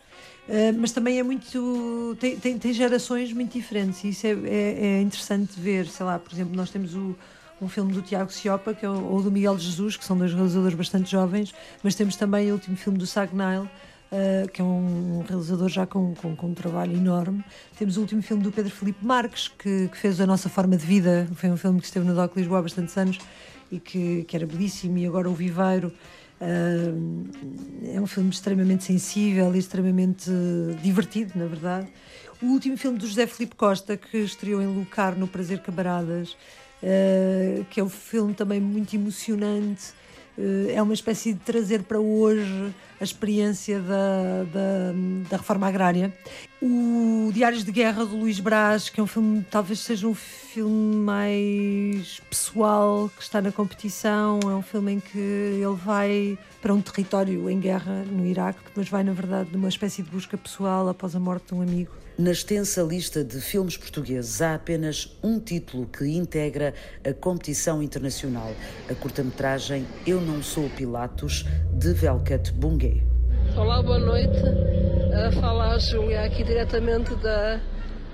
Uh, 0.50 0.74
mas 0.80 0.92
também 0.92 1.20
é 1.20 1.24
muito. 1.24 2.18
Tem, 2.20 2.36
tem, 2.36 2.58
tem, 2.58 2.74
gerações 2.74 3.32
muito 3.32 3.54
diferentes 3.54 4.04
e 4.04 4.10
isso 4.10 4.26
é, 4.26 4.32
é, 4.32 4.86
é, 4.98 5.02
interessante 5.02 5.60
ver. 5.60 5.86
Sei 5.86 6.04
lá, 6.04 6.18
por 6.18 6.34
exemplo, 6.34 6.56
nós 6.56 6.72
temos 6.72 6.96
o, 6.96 7.16
um 7.62 7.70
filme 7.70 7.94
do 7.94 8.02
Tiago 8.02 8.32
Ciopa 8.34 8.74
que 8.74 8.84
é 8.84 8.90
ou 8.90 9.22
do 9.22 9.32
Miguel 9.32 9.60
Jesus, 9.60 9.96
que 9.96 10.04
são 10.04 10.18
dois 10.18 10.34
realizadores 10.34 10.76
bastante 10.76 11.12
jovens, 11.12 11.54
mas 11.84 11.94
temos 11.94 12.16
também 12.16 12.50
o 12.50 12.56
último 12.56 12.76
filme 12.76 12.98
do 12.98 13.06
Sagnile, 13.06 13.70
uh, 14.12 14.50
que 14.52 14.60
é 14.60 14.66
um 14.66 15.24
realizador 15.30 15.70
já 15.70 15.86
com, 15.86 16.16
com, 16.16 16.36
com, 16.36 16.48
um 16.48 16.54
trabalho 16.56 16.98
enorme. 16.98 17.46
Temos 17.78 17.98
o 17.98 18.02
último 18.02 18.24
filme 18.24 18.42
do 18.42 18.52
Pedro 18.52 18.72
Felipe 18.72 19.06
Marques, 19.06 19.50
que, 19.50 19.88
que, 19.88 19.98
fez 19.98 20.20
A 20.20 20.26
Nossa 20.26 20.50
Forma 20.50 20.76
de 20.76 20.86
Vida, 20.86 21.28
foi 21.36 21.52
um 21.52 21.58
filme 21.58 21.80
que 21.80 21.86
esteve 21.86 22.08
no 22.08 22.16
DOC 22.16 22.38
Lisboa 22.38 22.58
há 22.58 22.62
bastantes 22.64 22.98
anos 22.98 23.20
e 23.72 23.80
que, 23.80 24.24
que 24.24 24.36
era 24.36 24.48
belíssimo, 24.48 24.98
e 24.98 25.06
agora 25.06 25.30
O 25.30 25.34
Viveiro. 25.36 25.94
É 26.42 28.00
um 28.00 28.08
filme 28.08 28.30
extremamente 28.30 28.86
sensível 28.86 29.54
e 29.54 29.60
extremamente 29.60 30.32
divertido, 30.82 31.34
na 31.36 31.46
verdade. 31.46 31.88
O 32.42 32.48
último 32.48 32.78
filme 32.78 32.98
do 32.98 33.06
José 33.06 33.28
Felipe 33.28 33.56
Costa, 33.56 33.98
que 33.98 34.18
estreou 34.18 34.62
em 34.62 34.68
Lucar 34.68 35.16
no 35.16 35.28
Prazer 35.28 35.60
Camaradas, 35.60 36.38
uh, 36.82 37.66
que 37.70 37.82
é 37.82 37.84
um 37.84 37.90
filme 37.90 38.34
também 38.34 38.62
muito 38.62 38.96
emocionante, 38.96 39.92
é 40.70 40.82
uma 40.82 40.94
espécie 40.94 41.34
de 41.34 41.40
trazer 41.40 41.84
para 41.84 42.00
hoje 42.00 42.74
a 43.00 43.04
experiência 43.04 43.80
da, 43.80 44.44
da, 44.44 44.94
da, 45.30 45.38
reforma 45.38 45.68
agrária. 45.68 46.14
O 46.62 47.32
Diários 47.34 47.64
de 47.64 47.72
Guerra 47.72 48.06
do 48.06 48.18
Luís 48.18 48.40
Brás, 48.40 48.90
que 48.90 49.00
é 49.00 49.04
um 49.04 49.08
filme, 49.08 49.46
talvez 49.50 49.80
seja 49.80 50.08
um 50.08 50.14
filme 50.14 50.98
mais 50.98 52.20
pessoal, 52.30 53.10
que 53.16 53.24
está 53.24 53.42
na 53.42 53.52
competição, 53.52 54.40
é 54.44 54.56
um 54.56 54.62
filme 54.62 54.94
em 54.94 55.00
que 55.00 55.18
ele 55.18 55.76
vai 55.76 56.38
para 56.62 56.74
um 56.74 56.82
território 56.82 57.50
em 57.50 57.60
guerra 57.60 58.04
no 58.04 58.26
Iraque, 58.26 58.60
mas 58.76 58.90
vai, 58.90 59.04
na 59.04 59.14
verdade, 59.14 59.50
numa 59.54 59.70
espécie 59.70 60.04
de 60.04 60.10
busca 60.10 60.38
pessoal 60.38 60.90
após 60.90 61.16
a 61.16 61.20
morte 61.20 61.48
de 61.48 61.56
um 61.56 61.62
amigo. 61.62 61.92
Na 62.20 62.32
extensa 62.32 62.82
lista 62.84 63.24
de 63.24 63.40
filmes 63.40 63.78
portugueses, 63.78 64.42
há 64.42 64.56
apenas 64.56 65.18
um 65.24 65.40
título 65.40 65.88
que 65.88 66.04
integra 66.04 66.74
a 67.10 67.14
competição 67.14 67.82
internacional: 67.82 68.52
a 68.92 68.94
curta-metragem 68.94 69.88
Eu 70.06 70.20
Não 70.20 70.44
Sou 70.44 70.70
Pilatos, 70.72 71.46
de 71.72 71.94
Velket 71.94 72.52
Bungay. 72.52 73.02
Olá, 73.56 73.82
boa 73.82 74.00
noite. 74.00 74.38
fala 75.40 75.76
a 75.76 75.80
Júlia 75.80 76.26
aqui 76.26 76.44
diretamente 76.44 77.16
da, 77.16 77.62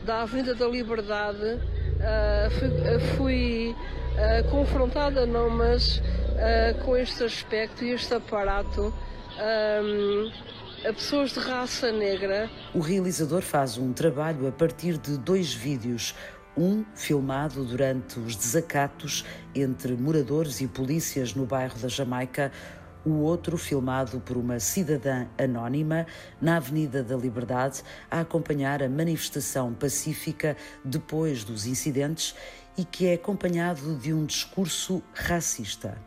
da 0.06 0.22
Avenida 0.22 0.54
da 0.54 0.68
Liberdade. 0.68 1.60
Uh, 1.98 2.52
fui, 2.60 3.00
fui 3.18 3.76
uh, 3.76 4.52
confrontada, 4.52 5.26
não, 5.26 5.50
mas 5.50 5.98
uh, 5.98 6.86
com 6.86 6.96
este 6.96 7.24
aspecto 7.24 7.84
e 7.84 7.90
este 7.90 8.14
aparato. 8.14 8.94
Um, 9.36 10.55
a 10.86 10.94
pessoas 10.94 11.32
de 11.32 11.40
raça 11.40 11.92
negra. 11.92 12.48
O 12.74 12.80
realizador 12.80 13.42
faz 13.42 13.76
um 13.78 13.92
trabalho 13.92 14.48
a 14.48 14.52
partir 14.52 15.00
de 15.00 15.18
dois 15.18 15.52
vídeos. 15.52 16.14
Um 16.56 16.86
filmado 16.94 17.66
durante 17.66 18.20
os 18.20 18.36
desacatos 18.36 19.26
entre 19.54 19.94
moradores 19.94 20.62
e 20.62 20.68
polícias 20.68 21.34
no 21.34 21.46
bairro 21.46 21.78
da 21.80 21.88
Jamaica, 21.88 22.52
o 23.04 23.22
outro 23.22 23.58
filmado 23.58 24.20
por 24.20 24.38
uma 24.38 24.60
cidadã 24.60 25.28
anónima 25.38 26.06
na 26.40 26.58
Avenida 26.58 27.04
da 27.04 27.16
Liberdade 27.16 27.82
a 28.10 28.22
acompanhar 28.22 28.82
a 28.82 28.88
manifestação 28.88 29.74
pacífica 29.74 30.56
depois 30.84 31.44
dos 31.44 31.66
incidentes 31.66 32.36
e 32.78 32.86
que 32.86 33.08
é 33.08 33.16
acompanhado 33.16 33.96
de 33.96 34.14
um 34.14 34.24
discurso 34.24 35.04
racista. 35.14 35.98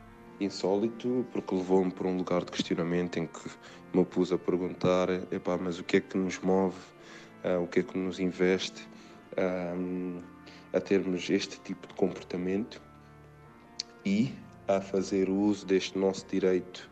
Insólito, 0.41 1.27
porque 1.33 1.55
levou-me 1.55 1.91
para 1.91 2.07
um 2.07 2.17
lugar 2.17 2.45
de 2.45 2.53
questionamento 2.53 3.19
em 3.19 3.27
que 3.27 3.51
me 3.93 4.05
pus 4.05 4.33
a 4.33 4.39
perguntar: 4.39 5.09
epá, 5.33 5.59
mas 5.59 5.81
o 5.81 5.85
que 5.85 5.97
é 5.97 6.01
que 6.01 6.17
nos 6.17 6.39
move, 6.39 6.79
uh, 7.45 7.63
o 7.63 7.67
que 7.67 7.81
é 7.81 7.83
que 7.83 7.99
nos 7.99 8.21
investe 8.21 8.89
um, 9.77 10.21
a 10.73 10.81
termos 10.81 11.29
este 11.29 11.59
tipo 11.61 11.89
de 11.89 11.95
comportamento 11.95 12.81
e 14.05 14.33
a 14.69 14.81
fazer 14.81 15.29
uso 15.29 15.67
deste 15.67 15.99
nosso 15.99 16.25
direito, 16.27 16.89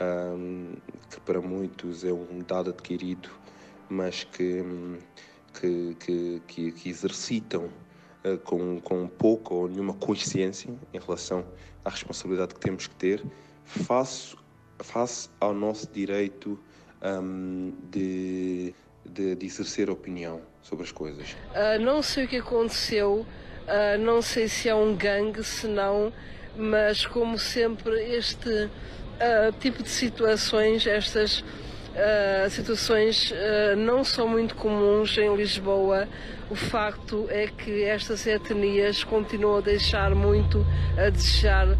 um, 0.00 0.74
que 1.08 1.20
para 1.20 1.40
muitos 1.40 2.04
é 2.04 2.12
um 2.12 2.40
dado 2.46 2.70
adquirido, 2.70 3.30
mas 3.88 4.24
que, 4.24 4.64
que, 5.60 5.96
que, 6.00 6.42
que, 6.46 6.72
que 6.72 6.88
exercitam 6.88 7.68
com, 8.44 8.80
com 8.80 9.08
pouca 9.08 9.54
ou 9.54 9.68
nenhuma 9.68 9.94
consciência 9.94 10.70
em 10.92 10.98
relação 10.98 11.44
à 11.84 11.90
responsabilidade 11.90 12.54
que 12.54 12.60
temos 12.60 12.86
que 12.86 12.94
ter 12.94 13.22
face, 13.64 14.36
face 14.78 15.28
ao 15.40 15.54
nosso 15.54 15.86
direito 15.90 16.58
um, 17.02 17.72
de, 17.90 18.74
de, 19.04 19.34
de, 19.34 19.46
exercer 19.46 19.88
opinião 19.88 20.42
sobre 20.62 20.84
as 20.84 20.92
coisas. 20.92 21.32
Uh, 21.50 21.80
não 21.80 22.02
sei 22.02 22.24
o 22.24 22.28
que 22.28 22.36
aconteceu, 22.36 23.26
uh, 23.26 23.98
não 23.98 24.20
sei 24.20 24.48
se 24.48 24.68
é 24.68 24.74
um 24.74 24.94
gangue, 24.96 25.42
se 25.42 25.66
não 25.66 26.12
mas 26.56 27.06
como 27.06 27.38
sempre 27.38 27.94
este 28.14 28.48
uh, 28.48 29.52
tipo 29.60 29.82
de 29.82 29.88
situações, 29.88 30.86
estas 30.86 31.44
uh, 32.00 32.50
situações 32.50 33.30
uh, 33.30 33.76
não 33.76 34.02
são 34.02 34.26
muito 34.26 34.54
comuns 34.56 35.16
em 35.18 35.34
Lisboa. 35.36 36.08
O 36.50 36.56
facto 36.56 37.26
é 37.28 37.46
que 37.46 37.84
estas 37.84 38.26
etnias 38.26 39.04
continuam 39.04 39.58
a 39.58 39.60
deixar 39.60 40.14
muito 40.14 40.66
a 40.98 41.10
desejar 41.10 41.78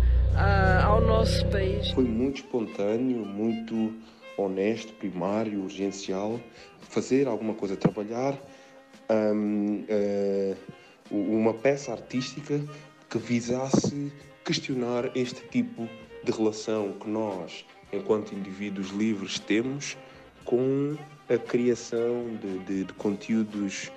ao 0.87 1.01
nosso 1.01 1.45
país. 1.49 1.91
Foi 1.91 2.05
muito 2.05 2.37
espontâneo, 2.37 3.27
muito 3.27 3.93
honesto, 4.37 4.93
primário, 4.93 5.61
urgencial, 5.61 6.41
fazer 6.81 7.27
alguma 7.27 7.53
coisa, 7.53 7.77
trabalhar 7.77 8.39
um, 9.11 9.85
uma 11.11 11.53
peça 11.53 11.93
artística 11.93 12.63
que 13.09 13.19
visasse 13.19 14.13
questionar 14.45 15.11
este 15.17 15.43
tipo 15.49 15.89
de 16.23 16.33
relação 16.33 16.93
que 16.93 17.09
nós, 17.09 17.65
enquanto 17.93 18.35
indivíduos 18.35 18.91
livres, 18.91 19.39
temos 19.39 19.97
com 20.51 20.97
a 21.33 21.39
criação 21.39 22.37
de, 22.43 22.59
de, 22.65 22.85
de 22.85 22.93
conteúdos 22.95 23.89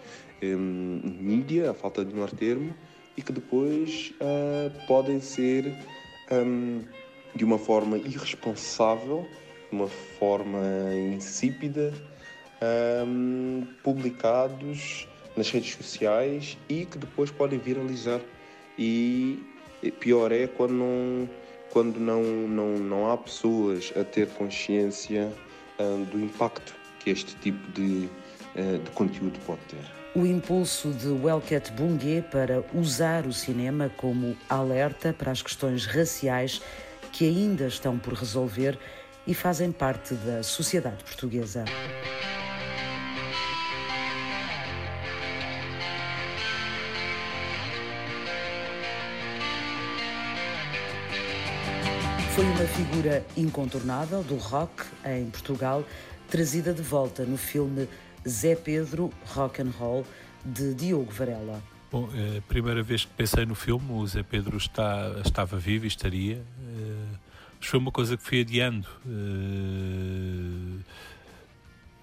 um, 0.43 1.01
mídia, 1.19 1.71
a 1.71 1.73
falta 1.73 2.05
de 2.05 2.13
melhor 2.13 2.29
termo, 2.29 2.71
e 3.17 3.23
que 3.23 3.31
depois 3.31 4.13
uh, 4.21 4.85
podem 4.85 5.19
ser 5.19 5.75
um, 6.31 6.83
de 7.33 7.43
uma 7.43 7.57
forma 7.57 7.97
irresponsável, 7.97 9.27
de 9.71 9.75
uma 9.75 9.87
forma 9.87 10.59
insípida, 11.15 11.91
um, 13.07 13.65
publicados 13.83 15.07
nas 15.35 15.49
redes 15.49 15.73
sociais 15.73 16.55
e 16.69 16.85
que 16.85 16.99
depois 16.99 17.31
podem 17.31 17.57
viralizar. 17.57 18.21
E 18.77 19.39
Pior 19.99 20.31
é 20.31 20.45
quando 20.45 20.73
não, 20.73 21.29
quando 21.71 21.99
não, 21.99 22.21
não, 22.21 22.77
não 22.77 23.11
há 23.11 23.17
pessoas 23.17 23.91
a 23.99 24.03
ter 24.03 24.27
consciência 24.29 25.33
do 26.11 26.19
impacto 26.19 26.73
que 26.99 27.09
este 27.09 27.35
tipo 27.35 27.71
de, 27.71 28.09
uh, 28.55 28.79
de 28.79 28.91
conteúdo 28.91 29.37
pode 29.45 29.61
ter. 29.69 29.85
O 30.15 30.25
impulso 30.25 30.91
de 30.91 31.07
Welket 31.07 31.71
Bungue 31.71 32.23
para 32.31 32.63
usar 32.73 33.25
o 33.25 33.33
cinema 33.33 33.89
como 33.97 34.37
alerta 34.47 35.11
para 35.11 35.31
as 35.31 35.41
questões 35.41 35.85
raciais 35.85 36.61
que 37.11 37.25
ainda 37.25 37.65
estão 37.65 37.97
por 37.97 38.13
resolver 38.13 38.77
e 39.25 39.33
fazem 39.33 39.71
parte 39.71 40.13
da 40.15 40.43
sociedade 40.43 41.03
portuguesa. 41.03 41.65
Foi 52.35 52.45
uma 52.45 52.65
figura 52.65 53.23
incontornável 53.37 54.23
do 54.23 54.37
rock 54.37 54.83
em 55.05 55.29
Portugal, 55.29 55.85
trazida 56.27 56.73
de 56.73 56.81
volta 56.81 57.23
no 57.25 57.37
filme 57.37 57.87
Zé 58.27 58.55
Pedro 58.55 59.13
Rock 59.27 59.61
and 59.61 59.69
Roll 59.77 60.03
de 60.43 60.73
Diogo 60.73 61.11
Varela. 61.11 61.61
Bom, 61.91 62.09
é 62.15 62.39
a 62.39 62.41
primeira 62.41 62.81
vez 62.81 63.05
que 63.05 63.13
pensei 63.13 63.45
no 63.45 63.53
filme, 63.53 63.85
o 63.91 64.07
Zé 64.07 64.23
Pedro 64.23 64.57
está, 64.57 65.15
estava 65.23 65.57
vivo 65.57 65.85
e 65.85 65.87
estaria. 65.87 66.37
Eh, 66.37 67.17
mas 67.59 67.69
foi 67.69 67.77
uma 67.77 67.91
coisa 67.91 68.17
que 68.17 68.23
fui 68.23 68.41
adiando. 68.41 68.87
Eh, 69.05 70.81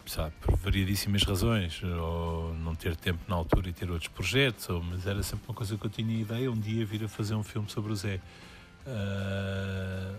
sabe, 0.06 0.32
por 0.40 0.56
variedíssimas 0.58 1.24
razões, 1.24 1.82
ou 1.82 2.54
não 2.54 2.76
ter 2.76 2.94
tempo 2.94 3.18
na 3.26 3.34
altura 3.34 3.68
e 3.68 3.72
ter 3.72 3.90
outros 3.90 4.08
projetos, 4.08 4.68
ou, 4.68 4.80
mas 4.80 5.08
era 5.08 5.24
sempre 5.24 5.48
uma 5.48 5.54
coisa 5.54 5.76
que 5.76 5.84
eu 5.84 5.90
tinha 5.90 6.20
ideia, 6.20 6.48
um 6.48 6.58
dia 6.58 6.86
vir 6.86 7.02
a 7.02 7.08
fazer 7.08 7.34
um 7.34 7.42
filme 7.42 7.68
sobre 7.68 7.92
o 7.92 7.96
Zé. 7.96 8.20
Uh, 8.86 10.16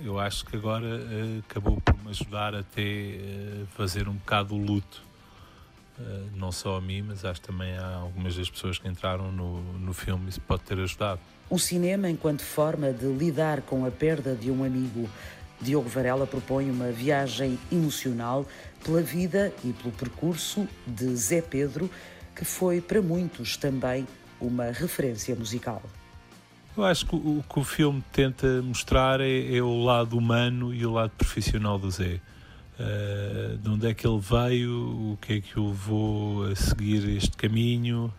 eu 0.00 0.18
acho 0.18 0.44
que 0.46 0.56
agora 0.56 0.86
uh, 0.86 1.38
acabou 1.48 1.80
por 1.80 1.96
me 2.02 2.10
ajudar 2.10 2.54
até 2.54 2.82
uh, 2.82 3.66
fazer 3.76 4.08
um 4.08 4.14
bocado 4.14 4.54
o 4.54 4.58
luto. 4.58 5.02
não 6.34 6.50
só 6.50 6.76
a 6.76 6.80
mim, 6.80 7.02
mas 7.02 7.24
acho 7.24 7.40
também 7.40 7.76
a 7.76 7.96
algumas 7.96 8.34
das 8.36 8.50
pessoas 8.50 8.78
que 8.78 8.88
entraram 8.88 9.30
no, 9.30 9.62
no 9.78 9.92
filme, 9.92 10.28
isso 10.28 10.40
pode 10.40 10.62
ter 10.62 10.78
ajudado. 10.78 11.20
O 11.48 11.58
cinema, 11.58 12.08
enquanto 12.08 12.42
forma 12.42 12.92
de 12.92 13.06
lidar 13.06 13.60
com 13.62 13.84
a 13.84 13.90
perda 13.90 14.34
de 14.34 14.50
um 14.50 14.64
amigo, 14.64 15.08
Diogo 15.60 15.88
Varela 15.88 16.26
propõe 16.26 16.70
uma 16.70 16.90
viagem 16.90 17.58
emocional 17.70 18.46
pela 18.82 19.00
vida 19.00 19.52
e 19.62 19.72
pelo 19.72 19.92
percurso 19.92 20.66
de 20.86 21.14
Zé 21.14 21.40
Pedro, 21.40 21.88
que 22.34 22.44
foi 22.44 22.80
para 22.80 23.00
muitos 23.00 23.56
também 23.56 24.08
uma 24.40 24.72
referência 24.72 25.36
musical. 25.36 25.82
Eu 26.74 26.84
acho 26.84 27.04
que 27.04 27.14
o 27.14 27.44
que 27.46 27.58
o 27.58 27.64
filme 27.64 28.02
tenta 28.12 28.62
mostrar 28.62 29.20
é, 29.20 29.56
é 29.56 29.62
o 29.62 29.84
lado 29.84 30.16
humano 30.16 30.72
e 30.72 30.86
o 30.86 30.92
lado 30.92 31.10
profissional 31.10 31.78
do 31.78 31.90
Zé. 31.90 32.20
Uh, 32.80 33.58
de 33.58 33.68
onde 33.68 33.86
é 33.86 33.94
que 33.94 34.06
ele 34.06 34.18
veio, 34.18 34.72
o 35.12 35.18
que 35.20 35.34
é 35.34 35.40
que 35.40 35.60
o 35.60 35.68
levou 35.68 36.44
a 36.46 36.56
seguir 36.56 37.06
este 37.16 37.36
caminho 37.36 38.12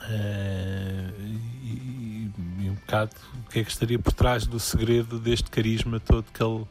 uh, 0.00 1.20
e, 1.20 2.30
e, 2.60 2.70
um 2.70 2.74
bocado 2.74 3.10
o 3.44 3.50
que 3.50 3.58
é 3.58 3.64
que 3.64 3.70
estaria 3.70 3.98
por 3.98 4.12
trás 4.12 4.46
do 4.46 4.60
segredo 4.60 5.18
deste 5.18 5.50
carisma 5.50 5.98
todo 5.98 6.24
que 6.32 6.42
ele, 6.42 6.64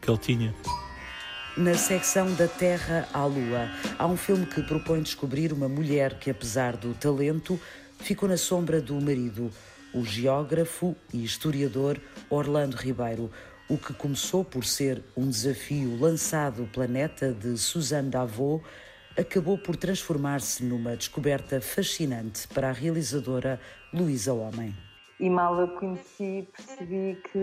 que 0.00 0.10
ele 0.10 0.18
tinha. 0.18 0.54
Na 1.54 1.74
secção 1.74 2.32
da 2.34 2.48
Terra 2.48 3.06
à 3.12 3.26
Lua, 3.26 3.68
há 3.98 4.06
um 4.06 4.16
filme 4.16 4.46
que 4.46 4.62
propõe 4.62 5.02
descobrir 5.02 5.52
uma 5.52 5.68
mulher 5.68 6.18
que, 6.18 6.30
apesar 6.30 6.78
do 6.78 6.94
talento, 6.94 7.60
ficou 8.02 8.28
na 8.28 8.36
sombra 8.36 8.80
do 8.80 9.00
marido, 9.00 9.50
o 9.94 10.04
geógrafo 10.04 10.96
e 11.14 11.24
historiador 11.24 12.00
Orlando 12.28 12.76
Ribeiro, 12.76 13.30
o 13.68 13.78
que 13.78 13.94
começou 13.94 14.44
por 14.44 14.64
ser 14.64 15.02
um 15.16 15.30
desafio 15.30 15.96
lançado 15.98 16.68
planeta 16.72 17.32
de 17.32 17.56
Suzanne 17.56 18.10
Davot, 18.10 18.64
acabou 19.16 19.56
por 19.56 19.76
transformar-se 19.76 20.64
numa 20.64 20.96
descoberta 20.96 21.60
fascinante 21.60 22.48
para 22.48 22.70
a 22.70 22.72
realizadora 22.72 23.60
Luísa 23.92 24.32
Homem. 24.32 24.74
E 25.20 25.30
mal 25.30 25.60
a 25.60 25.68
conheci, 25.78 26.48
percebi 26.56 27.16
que 27.30 27.38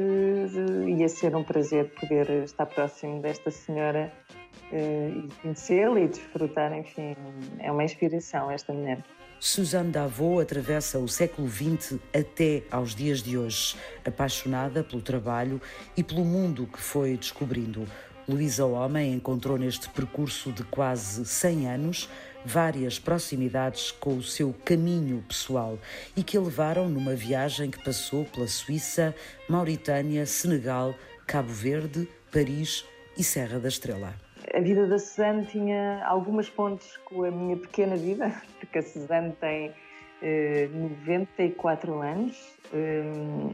ia 0.98 1.08
ser 1.08 1.36
um 1.36 1.44
prazer 1.44 1.94
poder 1.94 2.44
estar 2.44 2.66
próximo 2.66 3.22
desta 3.22 3.50
senhora 3.50 4.12
eh, 4.30 4.39
e 4.72 5.28
conhecê-la 5.42 6.00
e 6.00 6.08
desfrutar, 6.08 6.74
enfim, 6.74 7.16
é 7.60 7.72
uma 7.72 7.84
inspiração 7.84 8.52
esta 8.52 8.74
mulher. 8.74 9.04
Suzanne 9.40 9.92
Davot 9.92 10.42
atravessa 10.42 11.00
o 11.00 11.08
século 11.08 11.48
XX 11.48 11.98
até 12.14 12.64
aos 12.70 12.94
dias 12.94 13.24
de 13.24 13.38
hoje, 13.38 13.78
apaixonada 14.06 14.84
pelo 14.84 15.02
trabalho 15.02 15.62
e 15.96 16.04
pelo 16.04 16.26
mundo 16.26 16.68
que 16.68 16.80
foi 16.80 17.16
descobrindo. 17.16 17.88
Luísa 18.28 18.66
Homem 18.66 19.14
encontrou 19.14 19.58
neste 19.58 19.90
percurso 19.90 20.52
de 20.52 20.64
quase 20.64 21.26
100 21.26 21.68
anos 21.68 22.10
várias 22.46 23.00
proximidades 23.00 23.92
com 23.92 24.18
o 24.18 24.24
seu 24.24 24.54
caminho 24.66 25.24
pessoal 25.28 25.80
e 26.16 26.24
que 26.24 26.38
a 26.38 26.42
levaram 26.42 26.90
numa 26.90 27.16
viagem 27.16 27.72
que 27.72 27.84
passou 27.84 28.26
pela 28.26 28.48
Suíça, 28.48 29.16
Mauritânia, 29.48 30.26
Senegal, 30.26 30.94
Cabo 31.26 31.52
Verde, 31.52 32.08
Paris 32.32 32.86
e 33.18 33.24
Serra 33.24 33.58
da 33.58 33.68
Estrela. 33.68 34.29
A 34.54 34.60
vida 34.62 34.88
da 34.88 34.98
Suzanne 34.98 35.46
tinha 35.46 36.04
algumas 36.06 36.50
pontes 36.50 36.98
com 36.98 37.24
a 37.24 37.32
minha 37.32 37.58
pequena 37.58 37.96
vida, 37.96 38.34
porque 38.60 38.80
a 38.80 38.82
Suzanne 38.84 39.34
tem 39.40 39.74
eh, 40.22 40.70
94 40.74 42.02
anos 42.02 42.58
eh, 42.74 43.04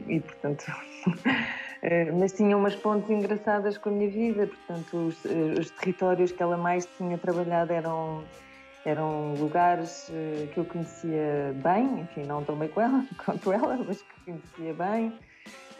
e, 0.08 0.20
portanto, 0.20 0.64
eh, 1.82 2.10
mas 2.12 2.32
tinha 2.32 2.56
umas 2.56 2.74
pontes 2.76 3.10
engraçadas 3.10 3.76
com 3.78 3.90
a 3.90 3.92
minha 3.92 4.10
vida, 4.10 4.46
portanto, 4.46 4.96
os, 5.08 5.24
eh, 5.26 5.60
os 5.60 5.70
territórios 5.70 6.32
que 6.32 6.42
ela 6.42 6.56
mais 6.56 6.86
tinha 6.96 7.18
trabalhado 7.18 7.72
eram 7.72 8.24
eram 8.86 9.34
lugares 9.34 10.08
eh, 10.10 10.46
que 10.54 10.60
eu 10.60 10.64
conhecia 10.64 11.52
bem, 11.56 12.02
enfim, 12.02 12.22
não 12.22 12.44
tão 12.44 12.56
bem 12.56 12.68
com 12.68 12.80
ela, 12.80 13.04
quanto 13.24 13.52
ela, 13.52 13.76
mas 13.84 14.00
que 14.00 14.24
conhecia 14.24 14.72
bem. 14.72 15.12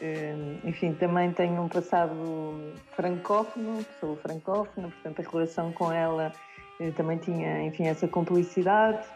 Eh, 0.01 0.35
enfim, 0.65 0.93
também 0.93 1.33
tenho 1.33 1.63
um 1.63 1.69
passado 1.69 2.73
francófono, 2.95 3.85
sou 4.01 4.17
francófona, 4.17 4.89
portanto 4.89 5.27
a 5.27 5.31
relação 5.31 5.73
com 5.73 5.91
ela 5.91 6.33
eh, 6.81 6.91
também 6.91 7.19
tinha, 7.19 7.63
enfim, 7.63 7.85
essa 7.87 8.07
complicidade. 8.07 9.07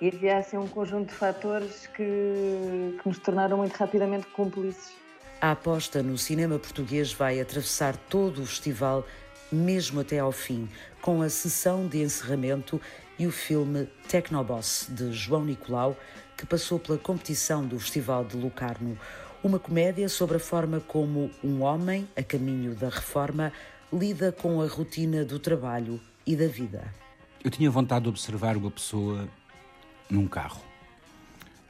E 0.00 0.08
havia 0.08 0.38
assim 0.38 0.56
um 0.56 0.68
conjunto 0.68 1.08
de 1.08 1.14
fatores 1.14 1.86
que, 1.88 2.96
que 3.02 3.08
nos 3.08 3.18
tornaram 3.18 3.58
muito 3.58 3.76
rapidamente 3.76 4.26
cúmplices. 4.28 4.96
A 5.40 5.52
aposta 5.52 6.02
no 6.02 6.16
cinema 6.16 6.58
português 6.58 7.12
vai 7.12 7.40
atravessar 7.40 7.96
todo 7.96 8.42
o 8.42 8.46
festival 8.46 9.04
mesmo 9.50 10.00
até 10.00 10.18
ao 10.18 10.32
fim, 10.32 10.68
com 11.00 11.22
a 11.22 11.28
sessão 11.28 11.86
de 11.86 12.02
encerramento 12.02 12.80
e 13.18 13.26
o 13.26 13.32
filme 13.32 13.88
Tecnoboss, 14.08 14.86
de 14.90 15.12
João 15.12 15.44
Nicolau, 15.44 15.96
que 16.36 16.46
passou 16.46 16.78
pela 16.78 16.98
competição 16.98 17.66
do 17.66 17.78
Festival 17.80 18.24
de 18.24 18.36
Lucarno. 18.36 18.96
Uma 19.42 19.60
comédia 19.60 20.08
sobre 20.08 20.36
a 20.36 20.40
forma 20.40 20.80
como 20.80 21.30
um 21.44 21.62
homem, 21.62 22.08
a 22.16 22.22
caminho 22.24 22.74
da 22.74 22.88
reforma, 22.88 23.52
lida 23.92 24.32
com 24.32 24.60
a 24.60 24.66
rotina 24.66 25.24
do 25.24 25.38
trabalho 25.38 26.00
e 26.26 26.34
da 26.34 26.48
vida. 26.48 26.92
Eu 27.44 27.50
tinha 27.50 27.70
vontade 27.70 28.02
de 28.02 28.08
observar 28.08 28.56
uma 28.56 28.70
pessoa 28.70 29.28
num 30.10 30.26
carro. 30.26 30.60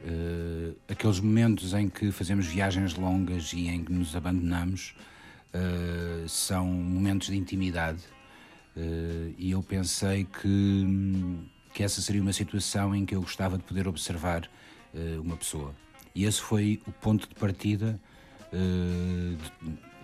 Uh, 0.01 0.75
aqueles 0.89 1.21
momentos 1.21 1.75
em 1.75 1.91
que 1.91 2.11
fazemos 2.11 2.47
viagens 2.47 2.95
longas 2.95 3.53
e 3.53 3.69
em 3.69 3.85
que 3.85 3.93
nos 3.93 4.17
abandonamos 4.17 4.95
uh, 5.53 6.29
são 6.29 6.65
momentos 6.67 7.27
de 7.27 7.37
intimidade 7.37 8.03
uh, 8.77 9.35
e 9.37 9.51
eu 9.51 9.61
pensei 9.61 10.25
que, 10.25 10.87
que 11.75 11.83
essa 11.83 12.01
seria 12.01 12.23
uma 12.23 12.33
situação 12.33 12.95
em 12.95 13.05
que 13.05 13.15
eu 13.15 13.21
gostava 13.21 13.59
de 13.59 13.65
poder 13.65 13.87
observar 13.89 14.49
uma 15.23 15.37
pessoa. 15.37 15.75
E 16.19 16.25
esse 16.25 16.41
foi 16.41 16.81
o 16.85 16.91
ponto 16.91 17.29
de 17.29 17.35
partida 17.37 17.97
de, 18.53 19.37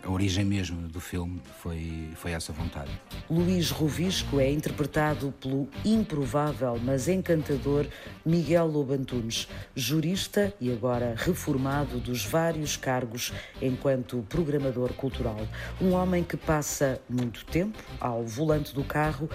a 0.00 0.08
origem 0.08 0.44
mesmo 0.44 0.86
do 0.86 1.00
filme 1.00 1.42
foi, 1.60 2.08
foi 2.14 2.30
essa 2.30 2.52
vontade. 2.52 2.92
Luís 3.28 3.72
Rovisco 3.72 4.38
é 4.38 4.48
interpretado 4.48 5.34
pelo 5.40 5.68
improvável, 5.84 6.78
mas 6.84 7.08
encantador 7.08 7.88
Miguel 8.24 8.68
Lobantunes, 8.68 9.48
jurista 9.74 10.54
e 10.60 10.70
agora 10.70 11.16
reformado 11.16 11.98
dos 11.98 12.24
vários 12.24 12.76
cargos 12.76 13.32
enquanto 13.60 14.24
programador 14.28 14.92
cultural. 14.92 15.40
Um 15.80 15.94
homem 15.94 16.22
que 16.22 16.36
passa 16.36 17.00
muito 17.08 17.44
tempo 17.46 17.82
ao 17.98 18.22
volante 18.22 18.72
do 18.72 18.84
carro 18.84 19.28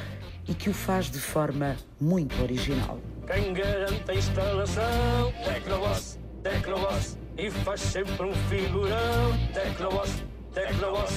e 0.47 0.53
que 0.53 0.69
o 0.69 0.73
faz 0.73 1.11
de 1.11 1.19
forma 1.19 1.75
muito 1.99 2.41
original. 2.41 3.01
Quem 3.27 3.51
garante 3.51 4.09
a 4.09 4.15
instalação? 4.15 5.33
Tecnoboss, 5.43 6.17
Tecnoboss, 6.43 7.17
e 7.37 7.51
faz 7.51 7.81
sempre 7.81 8.25
um 8.25 8.33
figurão. 8.47 9.37
Tecnoboss, 9.53 10.23
Tecnoboss, 10.53 11.11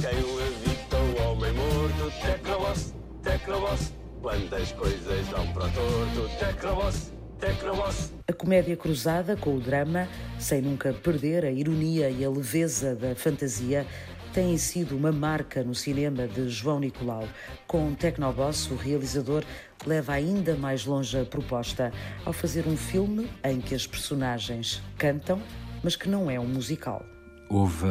quem 0.00 0.20
o 0.20 0.40
evita 0.40 0.96
o 0.96 1.30
homem 1.30 1.52
morto? 1.52 2.12
Tecnoboss, 2.22 2.94
Tecnoboss, 3.22 3.92
quando 4.22 4.54
as 4.54 4.72
coisas 4.72 5.26
dão 5.28 5.46
para 5.52 5.68
torto? 5.70 6.38
Tecnoboss, 6.38 7.12
Tecnoboss. 7.40 8.12
A 8.28 8.32
comédia 8.32 8.76
cruzada 8.76 9.36
com 9.36 9.56
o 9.56 9.60
drama, 9.60 10.06
sem 10.38 10.62
nunca 10.62 10.92
perder 10.92 11.44
a 11.44 11.50
ironia 11.50 12.08
e 12.08 12.24
a 12.24 12.30
leveza 12.30 12.94
da 12.94 13.16
fantasia, 13.16 13.84
tem 14.32 14.56
sido 14.58 14.96
uma 14.96 15.10
marca 15.10 15.64
no 15.64 15.74
cinema 15.74 16.28
de 16.28 16.48
João 16.48 16.78
Nicolau. 16.78 17.26
Com 17.66 17.94
Tecnoboss, 17.94 18.70
o 18.70 18.76
realizador 18.76 19.42
leva 19.86 20.12
ainda 20.12 20.56
mais 20.56 20.84
longe 20.84 21.18
a 21.18 21.24
proposta 21.24 21.92
ao 22.24 22.32
fazer 22.32 22.66
um 22.66 22.76
filme 22.76 23.30
em 23.44 23.60
que 23.60 23.74
as 23.74 23.86
personagens 23.86 24.82
cantam, 24.96 25.40
mas 25.82 25.96
que 25.96 26.08
não 26.08 26.30
é 26.30 26.38
um 26.38 26.46
musical 26.46 27.04
houve, 27.48 27.86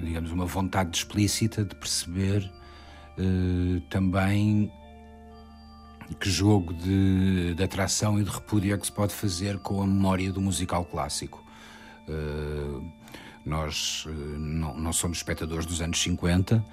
digamos, 0.00 0.30
uma 0.30 0.46
vontade 0.46 0.96
explícita 0.96 1.64
de 1.64 1.74
perceber 1.74 2.50
uh, 3.18 3.80
também 3.88 4.70
que 6.20 6.30
jogo 6.30 6.72
de, 6.72 7.54
de, 7.54 7.62
atração 7.62 8.18
e 8.18 8.24
de 8.24 8.30
repúdio 8.30 8.74
é 8.74 8.78
que 8.78 8.86
se 8.86 8.92
pode 8.92 9.12
fazer 9.12 9.58
com 9.58 9.82
a 9.82 9.86
memória 9.86 10.32
do 10.32 10.40
musical 10.40 10.84
clássico. 10.84 11.44
Uh, 12.08 12.90
nós 13.44 14.04
uh, 14.06 14.10
não, 14.10 14.74
não, 14.74 14.92
somos 14.92 15.18
espectadores 15.18 15.66
dos 15.66 15.82
anos 15.82 16.00
50, 16.00 16.64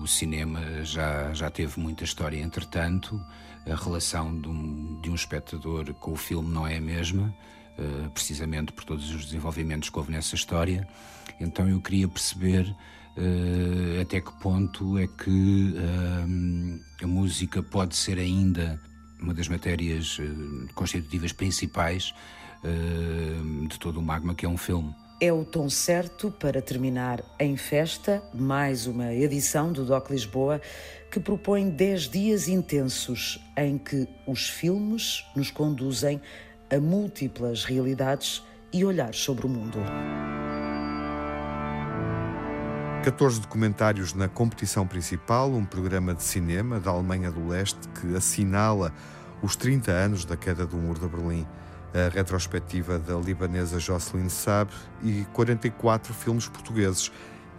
o 0.00 0.06
cinema 0.06 0.60
já, 0.84 1.32
já 1.32 1.50
teve 1.50 1.80
muita 1.80 2.04
história 2.04 2.40
entretanto, 2.40 3.20
a 3.68 3.74
relação 3.74 4.38
de 4.40 4.48
um, 4.48 5.00
de 5.00 5.10
um 5.10 5.14
espectador 5.14 5.92
com 5.94 6.12
o 6.12 6.16
filme 6.16 6.48
não 6.48 6.66
é 6.66 6.76
a 6.76 6.80
mesma. 6.80 7.34
Eh, 7.78 8.08
precisamente 8.14 8.72
por 8.72 8.84
todos 8.84 9.10
os 9.14 9.26
desenvolvimentos 9.26 9.90
que 9.90 9.98
houve 9.98 10.10
nessa 10.10 10.34
história. 10.34 10.88
Então 11.38 11.68
eu 11.68 11.78
queria 11.78 12.08
perceber 12.08 12.64
uh, 12.64 14.00
até 14.00 14.18
que 14.18 14.32
ponto 14.40 14.96
é 14.96 15.06
que 15.06 15.74
uh, 15.74 17.04
a 17.04 17.06
música 17.06 17.62
pode 17.62 17.94
ser 17.94 18.18
ainda 18.18 18.80
uma 19.20 19.34
das 19.34 19.48
matérias 19.48 20.18
constitutivas 20.74 21.32
principais 21.32 22.14
de 23.68 23.78
todo 23.78 23.98
o 23.98 24.02
magma 24.02 24.34
que 24.34 24.44
é 24.44 24.48
um 24.48 24.56
filme. 24.58 24.94
É 25.18 25.32
o 25.32 25.46
tom 25.46 25.70
certo 25.70 26.30
para 26.30 26.60
terminar 26.60 27.22
em 27.40 27.56
festa, 27.56 28.22
mais 28.34 28.86
uma 28.86 29.14
edição 29.14 29.72
do 29.72 29.82
DOC 29.82 30.10
Lisboa, 30.10 30.60
que 31.10 31.18
propõe 31.18 31.70
10 31.70 32.10
dias 32.10 32.48
intensos 32.48 33.42
em 33.56 33.78
que 33.78 34.06
os 34.26 34.50
filmes 34.50 35.24
nos 35.34 35.50
conduzem 35.50 36.20
a 36.70 36.78
múltiplas 36.78 37.64
realidades 37.64 38.42
e 38.70 38.84
olhares 38.84 39.16
sobre 39.16 39.46
o 39.46 39.48
mundo. 39.48 39.78
14 43.02 43.40
documentários 43.40 44.12
na 44.12 44.28
competição 44.28 44.86
principal, 44.86 45.50
um 45.50 45.64
programa 45.64 46.14
de 46.14 46.24
cinema 46.24 46.78
da 46.78 46.90
Alemanha 46.90 47.30
do 47.30 47.48
Leste 47.48 47.88
que 48.00 48.14
assinala 48.14 48.92
os 49.40 49.56
30 49.56 49.90
anos 49.90 50.26
da 50.26 50.36
queda 50.36 50.66
do 50.66 50.76
Muro 50.76 51.00
de 51.00 51.08
Berlim, 51.08 51.46
a 51.96 52.08
retrospectiva 52.10 52.98
da 52.98 53.14
libanesa 53.16 53.78
Jocelyn 53.78 54.28
Saab 54.28 54.70
e 55.02 55.24
44 55.32 56.12
filmes 56.12 56.46
portugueses, 56.46 57.10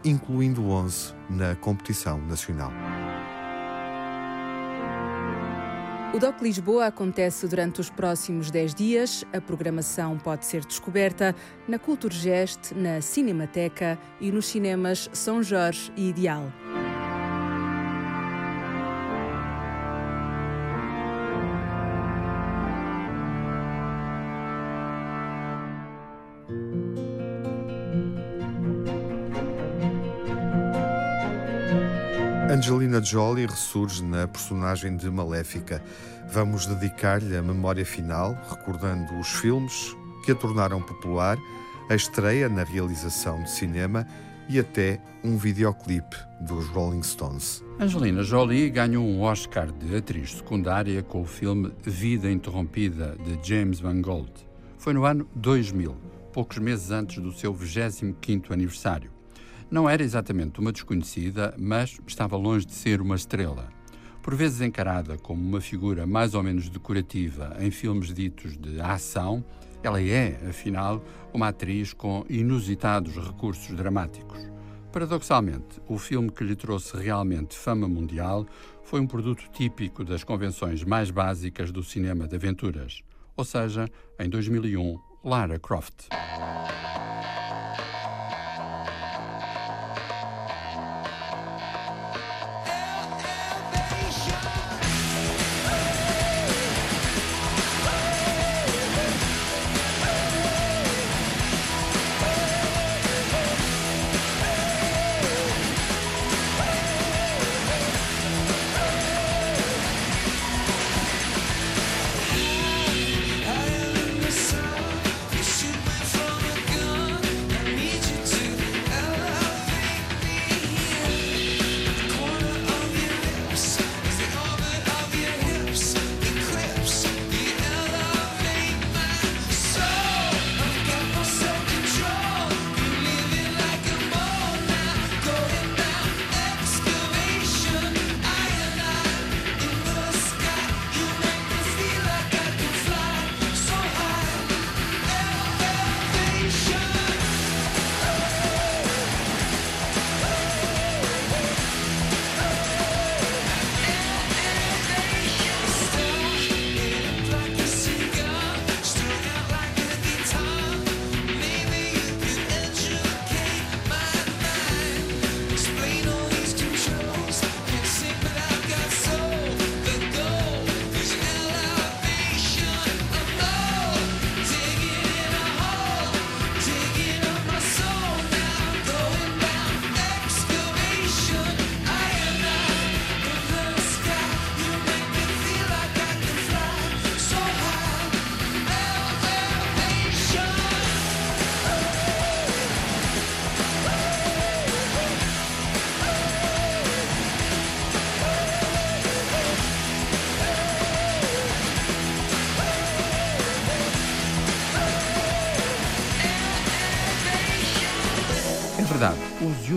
incluindo 0.06 0.70
11 0.70 1.14
na 1.30 1.56
competição 1.56 2.22
nacional. 2.22 2.72
O 6.14 6.20
DOC 6.20 6.42
Lisboa 6.42 6.86
acontece 6.86 7.48
durante 7.48 7.82
os 7.82 7.90
próximos 7.90 8.50
10 8.50 8.74
dias. 8.74 9.26
A 9.34 9.42
programação 9.42 10.18
pode 10.18 10.46
ser 10.46 10.66
descoberta 10.66 11.36
na 11.68 11.78
Culturgest, 11.78 12.74
na 12.74 13.02
Cinemateca 13.02 14.00
e 14.20 14.32
nos 14.32 14.46
cinemas 14.46 15.10
São 15.14 15.44
Jorge 15.44 15.92
e 15.96 16.10
Ideal. 16.10 16.52
Angelina 32.68 33.02
Jolie 33.02 33.46
ressurge 33.46 34.04
na 34.04 34.28
personagem 34.28 34.98
de 34.98 35.10
Maléfica. 35.10 35.82
Vamos 36.30 36.66
dedicar-lhe 36.66 37.38
a 37.38 37.42
memória 37.42 37.86
final, 37.86 38.38
recordando 38.50 39.18
os 39.18 39.30
filmes 39.30 39.96
que 40.26 40.34
a 40.34 40.36
tornaram 40.36 40.82
popular, 40.82 41.38
a 41.90 41.96
estreia 41.96 42.50
na 42.50 42.66
realização 42.66 43.42
de 43.42 43.52
cinema 43.52 44.06
e 44.50 44.60
até 44.60 45.02
um 45.24 45.38
videoclipe 45.38 46.18
dos 46.42 46.68
Rolling 46.68 47.04
Stones. 47.04 47.64
Angelina 47.80 48.22
Jolie 48.22 48.70
ganhou 48.70 49.06
um 49.06 49.22
Oscar 49.22 49.72
de 49.72 49.96
atriz 49.96 50.34
secundária 50.34 51.02
com 51.02 51.22
o 51.22 51.26
filme 51.26 51.74
Vida 51.82 52.30
Interrompida, 52.30 53.16
de 53.24 53.48
James 53.48 53.80
Van 53.80 54.02
Gold. 54.02 54.34
Foi 54.78 54.92
no 54.92 55.06
ano 55.06 55.26
2000, 55.36 55.96
poucos 56.34 56.58
meses 56.58 56.92
antes 56.92 57.24
do 57.24 57.32
seu 57.32 57.54
25º 57.54 58.52
aniversário. 58.52 59.17
Não 59.70 59.90
era 59.90 60.02
exatamente 60.02 60.62
uma 60.62 60.72
desconhecida, 60.72 61.54
mas 61.58 62.00
estava 62.08 62.38
longe 62.38 62.66
de 62.66 62.74
ser 62.74 63.02
uma 63.02 63.16
estrela. 63.16 63.68
Por 64.22 64.34
vezes 64.34 64.62
encarada 64.62 65.18
como 65.18 65.46
uma 65.46 65.60
figura 65.60 66.08
mais 66.08 66.34
ou 66.34 66.42
menos 66.42 66.70
decorativa 66.70 67.56
em 67.60 67.70
filmes 67.70 68.14
ditos 68.14 68.58
de 68.58 68.80
ação, 68.80 69.44
ela 69.84 70.02
é, 70.02 70.40
afinal, 70.50 71.04
uma 71.34 71.50
atriz 71.50 71.92
com 71.92 72.26
inusitados 72.30 73.16
recursos 73.18 73.76
dramáticos. 73.76 74.40
Paradoxalmente, 74.92 75.82
o 75.88 75.98
filme 75.98 76.32
que 76.32 76.46
lhe 76.46 76.56
trouxe 76.56 76.96
realmente 76.98 77.56
fama 77.56 77.90
mundial 77.90 78.46
foi 78.84 79.02
um 79.02 79.08
produto 79.08 79.50
típico 79.52 80.04
das 80.04 80.24
convenções 80.24 80.82
mais 80.84 81.12
básicas 81.12 81.74
do 81.74 81.84
cinema 81.84 82.26
de 82.26 82.38
aventuras, 82.38 83.02
ou 83.36 83.44
seja, 83.44 83.86
em 84.18 84.30
2001, 84.30 84.98
Lara 85.26 85.60
Croft. 85.60 86.08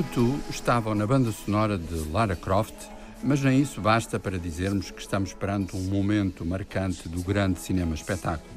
U2 0.01 0.41
estavam 0.49 0.95
na 0.95 1.07
banda 1.07 1.31
sonora 1.31 1.77
de 1.77 1.95
Lara 2.11 2.35
Croft, 2.35 2.75
mas 3.23 3.43
nem 3.43 3.61
isso 3.61 3.83
basta 3.83 4.19
para 4.19 4.39
dizermos 4.39 4.91
que 4.91 5.03
estamos 5.03 5.35
perante 5.35 5.77
um 5.77 5.83
momento 5.91 6.43
marcante 6.43 7.07
do 7.07 7.23
grande 7.23 7.61
cinema 7.61 7.95
espetáculo. 7.95 8.51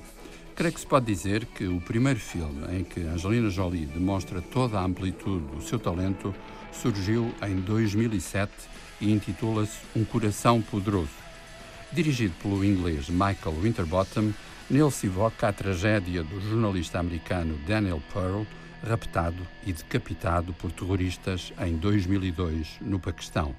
Creio 0.56 0.74
que 0.74 0.80
se 0.80 0.88
pode 0.88 1.06
dizer 1.06 1.46
que 1.48 1.68
o 1.68 1.82
primeiro 1.82 2.20
filme 2.20 2.78
em 2.78 2.86
que 2.86 3.02
Angelina 3.02 3.50
Jolie 3.50 3.86
demonstra 3.86 4.42
toda 4.42 4.80
a 4.80 4.86
amplitude 4.86 5.44
do 5.54 5.62
seu 5.62 5.78
talento 5.78 6.34
surgiu 6.72 7.36
em 7.42 7.58
2007 7.58 8.50
e 9.02 9.12
intitula-se 9.12 9.80
Um 9.94 10.06
Coração 10.06 10.62
Poderoso. 10.62 11.10
Dirigido 11.92 12.36
pelo 12.42 12.64
inglês 12.64 13.10
Michael 13.10 13.60
Winterbottom, 13.62 14.32
nele 14.70 14.92
se 14.92 15.08
evoca 15.08 15.50
a 15.50 15.54
tragédia 15.54 16.24
do 16.24 16.40
jornalista 16.40 17.00
americano 17.00 17.60
Daniel 17.68 18.02
Pearl, 18.14 18.44
raptado 18.84 19.48
e 19.66 19.74
decapitado 19.74 20.54
por 20.54 20.72
terroristas 20.72 21.54
em 21.60 21.78
2002 21.78 22.80
no 22.82 23.00
Paquistão. 23.00 23.56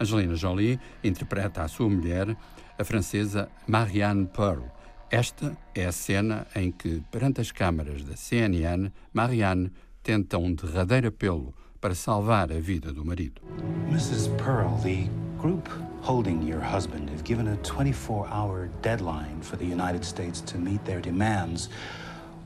Angelina 0.00 0.34
Jolie 0.34 0.80
interpreta 1.02 1.62
a 1.62 1.68
sua 1.68 1.88
mulher, 1.88 2.36
a 2.78 2.84
francesa 2.84 3.48
Marianne 3.66 4.26
Pearl. 4.26 4.64
Esta 5.10 5.56
é 5.74 5.86
a 5.86 5.92
cena 5.92 6.46
em 6.54 6.72
que, 6.72 7.02
perante 7.10 7.40
as 7.40 7.52
câmaras 7.52 8.02
da 8.02 8.16
CNN, 8.16 8.90
Marianne 9.12 9.70
tenta 10.02 10.38
um 10.38 10.54
derradeiro 10.54 11.08
apelo 11.08 11.54
para 11.80 11.94
salvar 11.94 12.50
a 12.50 12.60
vida 12.60 12.92
do 12.92 13.04
marido. 13.04 13.42
Mrs. 13.90 14.28
Pearl, 14.38 14.78
the 14.82 15.08
group 15.38 15.68
holding 16.00 16.42
your 16.42 16.60
husband 16.60 17.10
have 17.10 17.22
given 17.24 17.48
a 17.48 17.56
24-hour 17.58 18.70
deadline 18.80 19.40
for 19.42 19.56
the 19.56 19.64
United 19.64 20.04
States 20.04 20.40
to 20.40 20.58
meet 20.58 20.84
their 20.84 21.00
demands, 21.00 21.68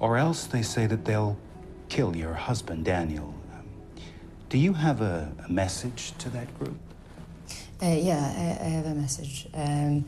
or 0.01 0.19
else 0.19 0.47
they 0.47 0.63
say 0.63 0.87
that 0.87 1.05
they'll 1.05 1.37
kill 1.89 2.17
your 2.17 2.35
husband, 2.35 2.85
Daniel. 2.85 3.35
Um, 3.55 3.67
do 4.49 4.59
you 4.59 4.73
have 4.73 5.01
a, 5.01 5.33
a, 5.47 5.51
message 5.51 6.13
to 6.19 6.29
that 6.31 6.57
group? 6.59 6.79
Uh, 7.83 7.87
yeah, 7.87 8.59
I, 8.61 8.65
I, 8.65 8.69
have 8.69 8.87
a 8.87 8.95
message. 8.95 9.49
Um, 9.55 10.05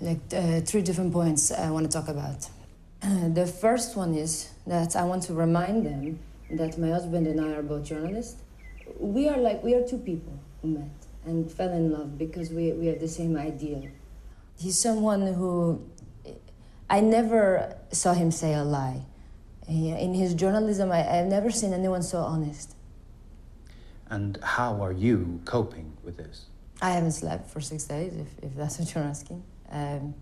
like 0.00 0.20
uh, 0.32 0.60
three 0.60 0.82
different 0.82 1.12
points 1.12 1.52
I 1.52 1.70
want 1.70 1.90
to 1.90 1.92
talk 1.92 2.08
about. 2.08 2.48
Uh, 3.02 3.28
the 3.40 3.46
first 3.46 3.96
one 3.96 4.14
is 4.14 4.50
that 4.66 4.96
I 4.96 5.04
want 5.04 5.22
to 5.24 5.34
remind 5.34 5.86
them 5.86 6.18
that 6.50 6.78
my 6.78 6.88
husband 6.88 7.26
and 7.26 7.40
I 7.40 7.52
are 7.52 7.62
both 7.62 7.84
journalists. 7.84 8.42
We 8.98 9.28
are 9.28 9.36
like 9.36 9.62
we 9.62 9.74
are 9.74 9.86
two 9.86 9.98
people 9.98 10.32
who 10.62 10.68
met 10.68 11.06
and 11.24 11.50
fell 11.50 11.70
in 11.70 11.92
love 11.92 12.18
because 12.18 12.50
we 12.50 12.72
we 12.72 12.86
have 12.86 13.00
the 13.00 13.08
same 13.08 13.36
ideal. 13.36 13.86
He's 14.58 14.78
someone 14.78 15.34
who 15.34 15.86
I 16.88 17.00
never 17.00 17.76
saw 17.92 18.14
him 18.14 18.30
say 18.30 18.52
a 18.54 18.64
lie. 18.64 19.02
In 19.70 20.14
his 20.14 20.34
journalism, 20.34 20.90
I, 20.90 20.98
have 20.98 21.26
never 21.26 21.48
seen 21.48 21.72
anyone 21.72 22.02
so 22.02 22.18
honest. 22.18 22.74
And 24.08 24.36
how 24.42 24.82
are 24.82 24.90
you 24.90 25.40
coping 25.44 25.96
with 26.02 26.16
this? 26.16 26.46
I 26.82 26.90
haven't 26.90 27.12
slept 27.12 27.48
for 27.48 27.60
six 27.60 27.84
days, 27.84 28.16
if, 28.16 28.26
if 28.42 28.56
that's 28.56 28.80
what 28.80 28.92
you're 28.92 29.04
asking. 29.04 29.44
Um, 29.70 30.14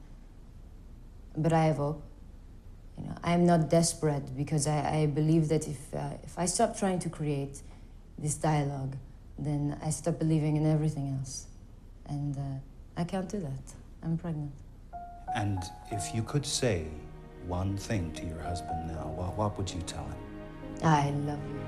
but 1.34 1.54
I 1.54 1.64
have 1.64 1.76
hope. 1.76 2.02
You 2.98 3.04
know, 3.04 3.14
I 3.24 3.32
am 3.32 3.46
not 3.46 3.70
desperate 3.70 4.36
because 4.36 4.66
I, 4.66 5.00
I 5.00 5.06
believe 5.06 5.48
that 5.48 5.66
if, 5.66 5.94
uh, 5.94 6.10
if 6.22 6.38
I 6.38 6.44
stop 6.44 6.76
trying 6.76 6.98
to 6.98 7.08
create 7.08 7.62
this 8.18 8.34
dialogue, 8.34 8.96
then 9.38 9.78
I 9.82 9.88
stop 9.88 10.18
believing 10.18 10.56
in 10.56 10.66
everything 10.70 11.16
else. 11.18 11.46
And 12.06 12.36
uh, 12.36 13.00
I 13.00 13.04
can't 13.04 13.30
do 13.30 13.38
that. 13.40 13.72
I'm 14.02 14.18
pregnant. 14.18 14.52
And 15.34 15.62
if 15.90 16.14
you 16.14 16.22
could 16.22 16.44
say 16.44 16.88
one 17.48 17.76
thing 17.76 18.10
to 18.12 18.26
your 18.26 18.40
husband 18.40 18.86
now, 18.86 19.12
what, 19.16 19.36
what 19.36 19.56
would 19.56 19.70
you 19.70 19.80
tell 19.82 20.04
him? 20.04 20.84
I 20.84 21.10
love 21.26 21.40
you. 21.48 21.58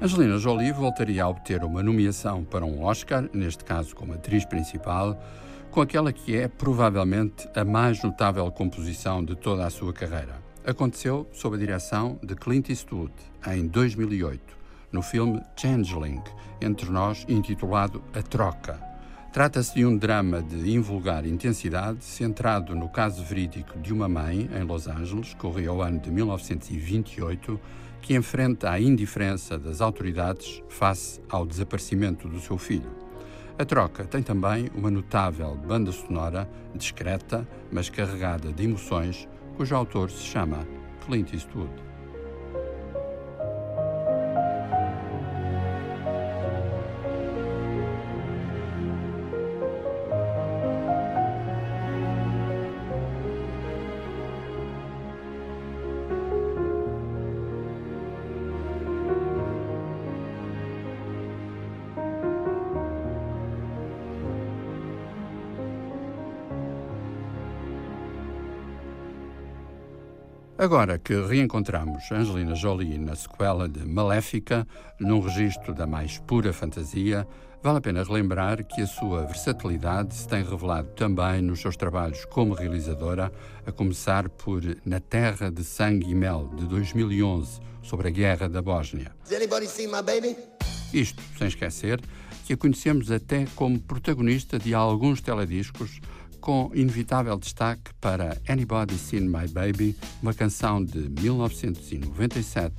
Angelina 0.00 0.38
Jolie 0.38 0.72
voltaria 0.72 1.24
a 1.24 1.28
obter 1.28 1.64
uma 1.64 1.82
nomeação 1.82 2.44
para 2.44 2.64
um 2.64 2.84
Oscar, 2.84 3.28
neste 3.32 3.64
caso 3.64 3.96
como 3.96 4.14
atriz 4.14 4.44
principal, 4.44 5.20
com 5.72 5.80
aquela 5.80 6.12
que 6.12 6.36
é 6.36 6.46
provavelmente 6.46 7.48
a 7.54 7.64
mais 7.64 8.02
notável 8.02 8.50
composição 8.52 9.24
de 9.24 9.34
toda 9.34 9.66
a 9.66 9.70
sua 9.70 9.92
carreira. 9.92 10.40
Aconteceu 10.64 11.28
sob 11.32 11.56
a 11.56 11.58
direção 11.58 12.18
de 12.22 12.36
Clint 12.36 12.68
Eastwood 12.68 13.12
em 13.48 13.66
2008 13.66 14.57
no 14.92 15.02
filme 15.02 15.42
Changeling, 15.56 16.22
entre 16.60 16.90
nós 16.90 17.24
intitulado 17.28 18.02
A 18.14 18.22
Troca. 18.22 18.88
Trata-se 19.32 19.74
de 19.74 19.84
um 19.84 19.96
drama 19.96 20.42
de 20.42 20.74
invulgar 20.74 21.26
intensidade, 21.26 22.02
centrado 22.02 22.74
no 22.74 22.88
caso 22.88 23.22
verídico 23.22 23.78
de 23.78 23.92
uma 23.92 24.08
mãe, 24.08 24.48
em 24.52 24.62
Los 24.64 24.88
Angeles, 24.88 25.34
corria 25.34 25.72
o 25.72 25.82
ano 25.82 26.00
de 26.00 26.10
1928, 26.10 27.60
que 28.00 28.14
enfrenta 28.14 28.70
a 28.70 28.80
indiferença 28.80 29.58
das 29.58 29.80
autoridades 29.80 30.62
face 30.68 31.20
ao 31.28 31.44
desaparecimento 31.44 32.26
do 32.26 32.40
seu 32.40 32.56
filho. 32.56 32.90
A 33.58 33.64
troca 33.64 34.04
tem 34.04 34.22
também 34.22 34.70
uma 34.74 34.90
notável 34.90 35.54
banda 35.56 35.92
sonora, 35.92 36.48
discreta, 36.74 37.46
mas 37.70 37.90
carregada 37.90 38.52
de 38.52 38.64
emoções, 38.64 39.28
cujo 39.56 39.74
autor 39.74 40.10
se 40.10 40.24
chama 40.24 40.66
Clint 41.04 41.32
Eastwood. 41.32 41.87
Agora 70.58 70.98
que 70.98 71.14
reencontramos 71.14 72.10
Angelina 72.10 72.56
Jolie 72.56 72.98
na 72.98 73.14
sequela 73.14 73.68
de 73.68 73.86
Maléfica, 73.86 74.66
num 74.98 75.20
registro 75.20 75.72
da 75.72 75.86
mais 75.86 76.18
pura 76.18 76.52
fantasia, 76.52 77.28
vale 77.62 77.78
a 77.78 77.80
pena 77.80 78.02
relembrar 78.02 78.64
que 78.64 78.82
a 78.82 78.86
sua 78.88 79.24
versatilidade 79.24 80.16
se 80.16 80.26
tem 80.26 80.42
revelado 80.42 80.88
também 80.96 81.40
nos 81.42 81.60
seus 81.60 81.76
trabalhos 81.76 82.24
como 82.24 82.54
realizadora, 82.54 83.30
a 83.64 83.70
começar 83.70 84.28
por 84.28 84.60
Na 84.84 84.98
Terra 84.98 85.48
de 85.48 85.62
Sangue 85.62 86.10
e 86.10 86.14
Mel, 86.16 86.50
de 86.56 86.66
2011, 86.66 87.60
sobre 87.80 88.08
a 88.08 88.10
Guerra 88.10 88.48
da 88.48 88.60
Bósnia. 88.60 89.12
Isto 90.92 91.22
sem 91.38 91.46
esquecer 91.46 92.00
que 92.44 92.54
a 92.54 92.56
conhecemos 92.56 93.12
até 93.12 93.46
como 93.54 93.78
protagonista 93.78 94.58
de 94.58 94.74
alguns 94.74 95.20
telediscos 95.20 96.00
com 96.40 96.70
inevitável 96.74 97.36
destaque 97.38 97.92
para 98.00 98.36
Anybody 98.48 98.96
Seen 98.96 99.28
My 99.28 99.48
Baby, 99.48 99.96
uma 100.22 100.34
canção 100.34 100.84
de 100.84 101.08
1997 101.20 102.74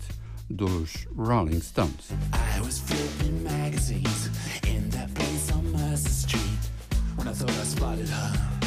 dos 0.49 1.07
Rolling 1.15 1.61
Stones. 1.61 2.11
I 2.33 2.61
was 2.61 2.79
flipping 2.79 3.43
magazines 3.43 4.29
in 4.67 4.89
that 4.89 5.13
place 5.13 5.51
on 5.53 5.71
Mercer 5.71 6.09
Street 6.09 6.71
when 7.17 7.27
I 7.27 7.33
thought 7.33 7.51
I 7.51 7.65
spotted 7.65 8.09
her. 8.09 8.58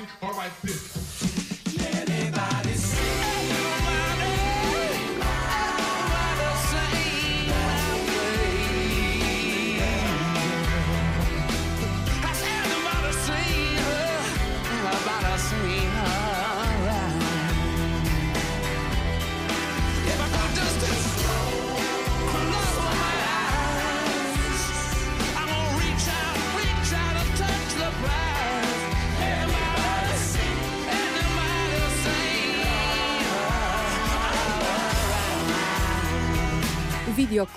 body 0.00 0.32
or 0.32 0.34
my 0.36 0.48
fist. 0.48 1.09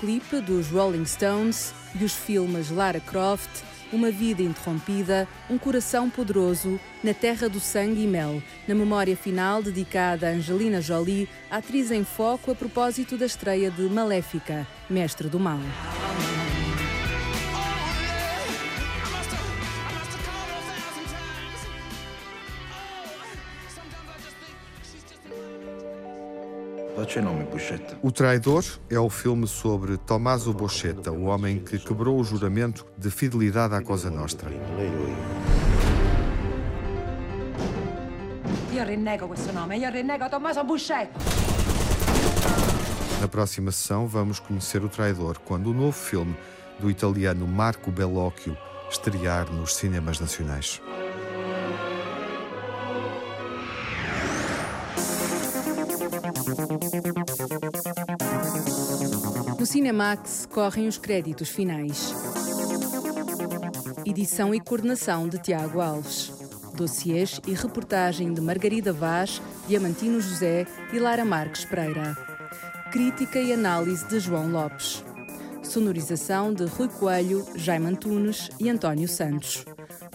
Videoclipe 0.04 0.42
dos 0.42 0.68
Rolling 0.68 1.06
Stones 1.06 1.74
e 2.00 2.04
os 2.04 2.14
filmes 2.14 2.70
Lara 2.70 3.00
Croft, 3.00 3.50
Uma 3.92 4.12
Vida 4.12 4.44
Interrompida, 4.44 5.28
Um 5.50 5.58
Coração 5.58 6.10
Poderoso, 6.10 6.80
Na 7.02 7.14
Terra 7.14 7.48
do 7.48 7.60
Sangue 7.60 8.04
e 8.04 8.08
Mel, 8.08 8.44
na 8.68 8.76
memória 8.76 9.16
final 9.16 9.64
dedicada 9.64 10.28
a 10.28 10.32
Angelina 10.32 10.82
Jolie, 10.82 11.30
atriz 11.50 11.90
em 11.90 12.04
foco 12.04 12.52
a 12.52 12.56
propósito 12.56 13.18
da 13.18 13.26
estreia 13.26 13.72
de 13.72 13.84
Maléfica, 13.84 14.68
Mestre 14.90 15.30
do 15.30 15.40
Mal. 15.40 15.60
O 28.02 28.12
Traidor 28.12 28.64
é 28.90 29.00
o 29.00 29.10
filme 29.10 29.48
sobre 29.48 29.98
Tommaso 29.98 30.54
Bocchetta, 30.54 31.12
o 31.12 31.26
homem 31.26 31.60
que 31.60 31.78
quebrou 31.78 32.20
o 32.20 32.24
juramento 32.24 32.86
de 32.98 33.10
fidelidade 33.10 33.76
à 33.76 33.82
Cosa 33.82 34.10
Nostra. 34.10 34.50
Nome, 39.54 39.76
Tommaso. 40.30 40.64
Na 43.22 43.28
próxima 43.28 43.72
sessão 43.72 44.08
vamos 44.08 44.40
conhecer 44.40 44.84
o 44.84 44.90
Traidor, 44.90 45.40
quando 45.40 45.68
o 45.72 45.74
novo 45.74 45.94
filme 45.94 46.36
do 46.80 46.90
italiano 46.90 47.48
Marco 47.48 47.92
Bellocchio 47.92 48.58
estrear 48.90 49.52
nos 49.52 49.76
cinemas 49.76 50.20
nacionais. 50.20 50.82
Cinemax 59.74 60.48
correm 60.52 60.88
os 60.88 61.00
créditos 61.00 61.50
finais. 61.50 62.14
Edição 64.06 64.54
e 64.54 64.60
coordenação 64.60 65.28
de 65.28 65.40
Tiago 65.40 65.82
Alves. 65.82 66.32
Dossiês 66.76 67.42
e 67.48 67.54
reportagem 67.56 68.36
de 68.36 68.40
Margarida 68.40 68.94
Vaz, 68.94 69.42
Diamantino 69.68 70.22
José 70.22 70.68
e 70.94 71.00
Lara 71.00 71.26
Marques 71.26 71.66
Pereira. 71.66 72.16
Crítica 72.92 73.40
e 73.40 73.52
análise 73.52 74.08
de 74.08 74.20
João 74.20 74.52
Lopes. 74.52 75.04
Sonorização 75.64 76.54
de 76.54 76.66
Rui 76.66 76.88
Coelho, 76.88 77.44
Jaime 77.56 77.88
Antunes 77.88 78.52
e 78.60 78.70
António 78.70 79.08
Santos. 79.08 79.66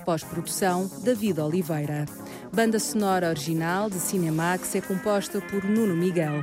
Pós-produção, 0.04 0.88
David 1.02 1.40
Oliveira. 1.40 2.06
Banda 2.54 2.78
sonora 2.78 3.28
original 3.28 3.90
de 3.90 3.98
Cinemax 3.98 4.76
é 4.76 4.80
composta 4.80 5.40
por 5.40 5.64
Nuno 5.64 5.96
Miguel. 5.96 6.42